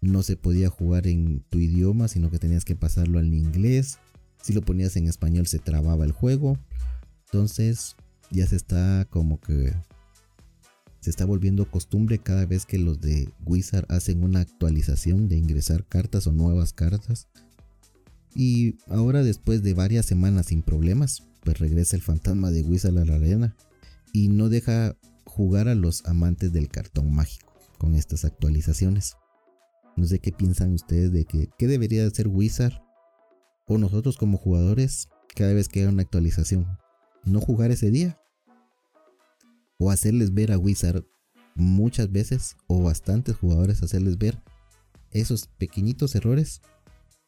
no 0.01 0.23
se 0.23 0.37
podía 0.37 0.69
jugar 0.69 1.07
en 1.07 1.41
tu 1.49 1.59
idioma, 1.59 2.07
sino 2.07 2.31
que 2.31 2.39
tenías 2.39 2.65
que 2.65 2.75
pasarlo 2.75 3.19
al 3.19 3.33
inglés. 3.33 3.97
Si 4.41 4.53
lo 4.53 4.61
ponías 4.61 4.95
en 4.95 5.07
español 5.07 5.47
se 5.47 5.59
trababa 5.59 6.05
el 6.05 6.13
juego. 6.13 6.57
Entonces 7.25 7.95
ya 8.31 8.47
se 8.47 8.55
está 8.55 9.05
como 9.09 9.39
que 9.39 9.73
se 11.01 11.09
está 11.09 11.25
volviendo 11.25 11.69
costumbre 11.69 12.19
cada 12.19 12.45
vez 12.45 12.65
que 12.65 12.77
los 12.77 12.99
de 12.99 13.29
Wizard 13.45 13.85
hacen 13.89 14.23
una 14.23 14.41
actualización 14.41 15.27
de 15.27 15.37
ingresar 15.37 15.85
cartas 15.85 16.27
o 16.27 16.31
nuevas 16.31 16.73
cartas. 16.73 17.27
Y 18.35 18.77
ahora 18.87 19.23
después 19.23 19.63
de 19.63 19.73
varias 19.73 20.05
semanas 20.05 20.47
sin 20.47 20.61
problemas, 20.61 21.23
pues 21.43 21.59
regresa 21.59 21.95
el 21.95 22.01
fantasma 22.01 22.51
de 22.51 22.61
Wizard 22.61 22.97
a 22.97 23.05
la 23.05 23.15
arena 23.15 23.55
y 24.13 24.29
no 24.29 24.49
deja 24.49 24.95
jugar 25.25 25.67
a 25.67 25.75
los 25.75 26.05
amantes 26.05 26.51
del 26.53 26.69
cartón 26.69 27.13
mágico 27.13 27.53
con 27.77 27.95
estas 27.95 28.25
actualizaciones. 28.25 29.15
No 29.95 30.05
sé 30.05 30.19
qué 30.19 30.31
piensan 30.31 30.73
ustedes 30.73 31.11
de 31.11 31.25
que 31.25 31.49
qué 31.57 31.67
debería 31.67 32.05
hacer 32.05 32.27
Wizard 32.27 32.81
o 33.65 33.77
nosotros 33.77 34.17
como 34.17 34.37
jugadores 34.37 35.09
cada 35.35 35.53
vez 35.53 35.67
que 35.67 35.81
haya 35.81 35.89
una 35.89 36.03
actualización. 36.03 36.67
No 37.23 37.39
jugar 37.41 37.71
ese 37.71 37.91
día 37.91 38.19
o 39.77 39.91
hacerles 39.91 40.33
ver 40.33 40.51
a 40.51 40.57
Wizard 40.57 41.03
muchas 41.55 42.11
veces 42.11 42.55
o 42.67 42.81
bastantes 42.81 43.35
jugadores 43.35 43.83
hacerles 43.83 44.17
ver 44.17 44.41
esos 45.11 45.47
pequeñitos 45.57 46.15
errores. 46.15 46.61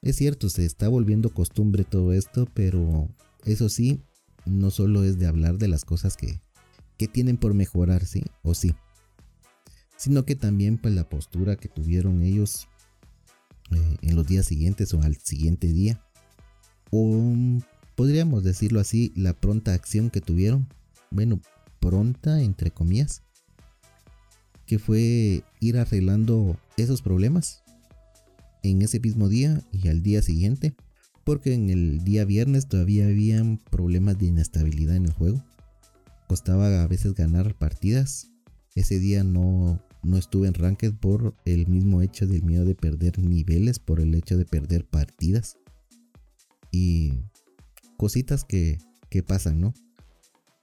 Es 0.02 0.16
cierto, 0.16 0.50
se 0.50 0.66
está 0.66 0.88
volviendo 0.88 1.30
costumbre 1.30 1.84
todo 1.84 2.14
esto, 2.14 2.48
pero 2.56 3.08
eso 3.46 3.70
sí, 3.70 4.02
no 4.46 4.72
solo 4.72 5.04
es 5.04 5.20
de 5.20 5.28
hablar 5.28 5.60
de 5.60 5.68
las 5.68 5.86
cosas 5.86 6.18
que, 6.18 6.42
que 6.98 7.08
tienen 7.08 7.38
por 7.38 7.54
mejorar, 7.54 8.06
¿sí? 8.06 8.24
O 8.42 8.56
sí. 8.56 8.74
Sino 9.98 10.26
que 10.26 10.36
también 10.36 10.80
pues 10.80 10.96
la 10.96 11.08
postura 11.08 11.56
que 11.56 11.70
tuvieron 11.70 12.24
ellos 12.24 12.68
eh, 13.70 13.98
en 14.02 14.16
los 14.16 14.26
días 14.26 14.48
siguientes 14.48 14.92
o 14.96 15.02
al 15.04 15.18
siguiente 15.18 15.68
día. 15.68 16.04
O 16.90 17.36
podríamos 17.96 18.44
decirlo 18.44 18.80
así, 18.80 19.14
la 19.16 19.34
pronta 19.34 19.76
acción 19.76 20.10
que 20.10 20.22
tuvieron. 20.22 20.68
Bueno, 21.12 21.42
pronta 21.80 22.42
entre 22.42 22.72
comillas. 22.72 23.22
Que 24.66 24.80
fue 24.80 25.44
ir 25.60 25.78
arreglando 25.78 26.58
esos 26.78 27.04
problemas 27.04 27.61
en 28.64 28.82
ese 28.82 29.00
mismo 29.00 29.30
día 29.30 29.62
y 29.72 29.88
al 29.88 30.02
día 30.04 30.22
siguiente. 30.22 30.74
Porque 31.24 31.54
en 31.54 31.70
el 31.70 32.04
día 32.04 32.26
viernes 32.26 32.68
todavía 32.68 33.06
habían 33.06 33.58
problemas 33.58 34.18
de 34.18 34.28
inestabilidad 34.28 34.96
en 34.96 35.06
el 35.06 35.14
juego 35.14 35.44
costaba 36.32 36.82
a 36.82 36.88
veces 36.88 37.14
ganar 37.14 37.56
partidas. 37.56 38.32
Ese 38.74 39.00
día 39.00 39.22
no, 39.22 39.84
no 40.02 40.18
estuve 40.18 40.48
en 40.48 40.54
Ranked 40.54 40.94
por 40.94 41.36
el 41.44 41.68
mismo 41.68 42.02
hecho 42.02 42.26
del 42.26 42.44
miedo 42.44 42.64
de 42.64 42.74
perder 42.74 43.20
niveles, 43.20 43.80
por 43.80 44.00
el 44.00 44.16
hecho 44.16 44.38
de 44.38 44.46
perder 44.46 44.88
partidas. 44.88 45.58
Y 46.72 47.26
cositas 47.98 48.46
que, 48.46 48.78
que 49.10 49.24
pasan, 49.24 49.60
¿no? 49.60 49.74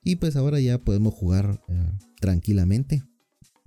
Y 0.02 0.16
pues 0.16 0.36
ahora 0.36 0.58
ya 0.58 0.78
podemos 0.78 1.12
jugar 1.12 1.62
eh, 1.68 1.92
tranquilamente. 2.18 3.02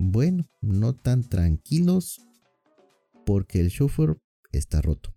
Bueno, 0.00 0.44
no 0.60 0.96
tan 0.96 1.22
tranquilos 1.22 2.20
porque 3.24 3.60
el 3.60 3.68
shuffle 3.68 4.16
está 4.52 4.80
roto. 4.80 5.14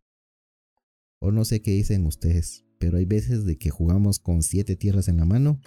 O 1.20 1.32
no 1.32 1.46
sé 1.46 1.62
qué 1.62 1.72
dicen 1.72 2.06
ustedes, 2.06 2.65
pero 2.80 2.98
hay 2.98 3.06
veces 3.06 3.46
de 3.46 3.58
que 3.58 3.70
jugamos 3.70 4.20
con 4.20 4.44
7 4.44 4.76
tierras 4.76 5.08
en 5.08 5.18
la 5.18 5.26
mano 5.26 5.60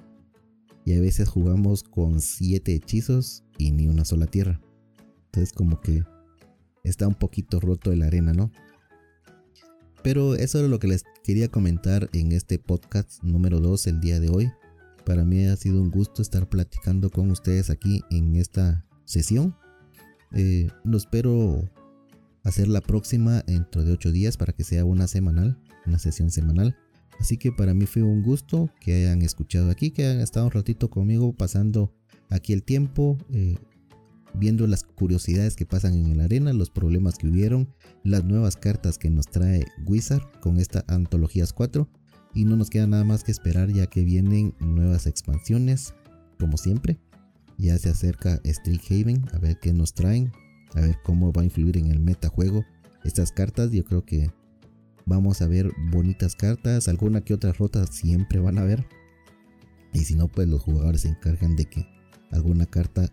y 0.84 0.94
a 0.94 1.00
veces 1.00 1.28
jugamos 1.28 1.82
con 1.82 2.20
7 2.20 2.74
hechizos 2.74 3.44
y 3.58 3.72
ni 3.72 3.88
una 3.88 4.04
sola 4.04 4.26
tierra. 4.26 4.60
Entonces 5.26 5.52
como 5.52 5.80
que 5.80 6.02
está 6.84 7.06
un 7.06 7.14
poquito 7.14 7.60
roto 7.60 7.94
la 7.94 8.06
arena, 8.06 8.32
¿no? 8.32 8.50
Pero 10.02 10.36
eso 10.36 10.62
es 10.62 10.70
lo 10.70 10.78
que 10.78 10.88
les 10.88 11.04
quería 11.24 11.48
comentar 11.48 12.08
en 12.12 12.32
este 12.32 12.58
podcast 12.58 13.22
número 13.22 13.60
2 13.60 13.86
el 13.88 14.00
día 14.00 14.20
de 14.20 14.28
hoy. 14.28 14.50
Para 15.04 15.24
mí 15.24 15.44
ha 15.46 15.56
sido 15.56 15.82
un 15.82 15.90
gusto 15.90 16.22
estar 16.22 16.48
platicando 16.48 17.10
con 17.10 17.30
ustedes 17.30 17.68
aquí 17.68 18.02
en 18.10 18.36
esta 18.36 18.86
sesión. 19.04 19.56
Eh, 20.32 20.68
lo 20.84 20.96
espero 20.98 21.68
hacer 22.44 22.68
la 22.68 22.80
próxima 22.80 23.42
dentro 23.46 23.84
de 23.84 23.92
8 23.92 24.12
días 24.12 24.36
para 24.36 24.52
que 24.52 24.64
sea 24.64 24.84
una 24.84 25.06
semanal, 25.06 25.58
una 25.86 25.98
sesión 25.98 26.30
semanal. 26.30 26.76
Así 27.20 27.36
que 27.36 27.50
para 27.52 27.74
mí 27.74 27.86
fue 27.86 28.02
un 28.02 28.22
gusto 28.22 28.70
que 28.80 28.94
hayan 28.94 29.22
escuchado 29.22 29.70
aquí, 29.70 29.90
que 29.90 30.06
hayan 30.06 30.20
estado 30.20 30.46
un 30.46 30.52
ratito 30.52 30.88
conmigo 30.88 31.32
pasando 31.32 31.92
aquí 32.30 32.52
el 32.52 32.62
tiempo, 32.62 33.18
eh, 33.32 33.56
viendo 34.34 34.66
las 34.66 34.84
curiosidades 34.84 35.56
que 35.56 35.66
pasan 35.66 35.94
en 35.94 36.16
la 36.16 36.24
arena, 36.24 36.52
los 36.52 36.70
problemas 36.70 37.16
que 37.16 37.28
hubieron, 37.28 37.74
las 38.04 38.24
nuevas 38.24 38.56
cartas 38.56 38.98
que 38.98 39.10
nos 39.10 39.26
trae 39.26 39.66
Wizard 39.86 40.22
con 40.40 40.58
esta 40.58 40.84
Antologías 40.86 41.52
4. 41.52 41.88
Y 42.34 42.44
no 42.44 42.56
nos 42.56 42.70
queda 42.70 42.86
nada 42.86 43.04
más 43.04 43.24
que 43.24 43.32
esperar 43.32 43.72
ya 43.72 43.86
que 43.86 44.04
vienen 44.04 44.54
nuevas 44.60 45.06
expansiones, 45.06 45.94
como 46.38 46.56
siempre. 46.56 47.00
Ya 47.56 47.76
se 47.78 47.88
acerca 47.88 48.40
Street 48.44 48.80
Haven, 48.90 49.24
a 49.32 49.38
ver 49.38 49.58
qué 49.60 49.72
nos 49.72 49.94
traen, 49.94 50.30
a 50.74 50.80
ver 50.80 50.98
cómo 51.02 51.32
va 51.32 51.42
a 51.42 51.44
influir 51.44 51.76
en 51.76 51.86
el 51.86 52.00
metajuego 52.00 52.64
estas 53.04 53.32
cartas. 53.32 53.70
Yo 53.70 53.84
creo 53.84 54.04
que 54.04 54.30
Vamos 55.08 55.40
a 55.40 55.46
ver 55.46 55.72
bonitas 55.90 56.36
cartas, 56.36 56.86
alguna 56.86 57.22
que 57.22 57.32
otra 57.32 57.54
rota 57.54 57.86
siempre 57.86 58.40
van 58.40 58.58
a 58.58 58.64
ver. 58.64 58.86
Y 59.94 60.00
si 60.00 60.14
no, 60.14 60.28
pues 60.28 60.46
los 60.46 60.60
jugadores 60.60 61.00
se 61.00 61.08
encargan 61.08 61.56
de 61.56 61.64
que 61.64 61.86
alguna 62.30 62.66
carta 62.66 63.10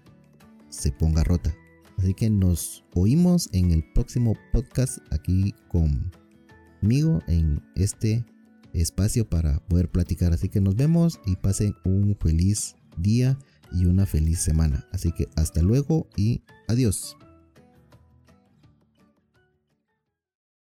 se 0.67 0.91
ponga 0.91 1.23
rota. 1.23 1.55
Así 1.97 2.13
que 2.13 2.29
nos 2.29 2.83
oímos 2.93 3.47
en 3.53 3.71
el 3.71 3.85
próximo 3.93 4.35
podcast 4.51 4.97
aquí 5.09 5.55
conmigo 5.69 7.21
en 7.27 7.63
este 7.75 8.25
espacio 8.73 9.29
para 9.29 9.59
poder 9.69 9.89
platicar. 9.89 10.33
Así 10.33 10.49
que 10.49 10.59
nos 10.59 10.75
vemos 10.75 11.21
y 11.25 11.37
pasen 11.37 11.75
un 11.85 12.17
feliz 12.19 12.75
día 12.97 13.39
y 13.71 13.85
una 13.85 14.05
feliz 14.05 14.39
semana. 14.39 14.85
Así 14.91 15.13
que 15.13 15.29
hasta 15.37 15.61
luego 15.61 16.09
y 16.17 16.41
adiós. 16.67 17.15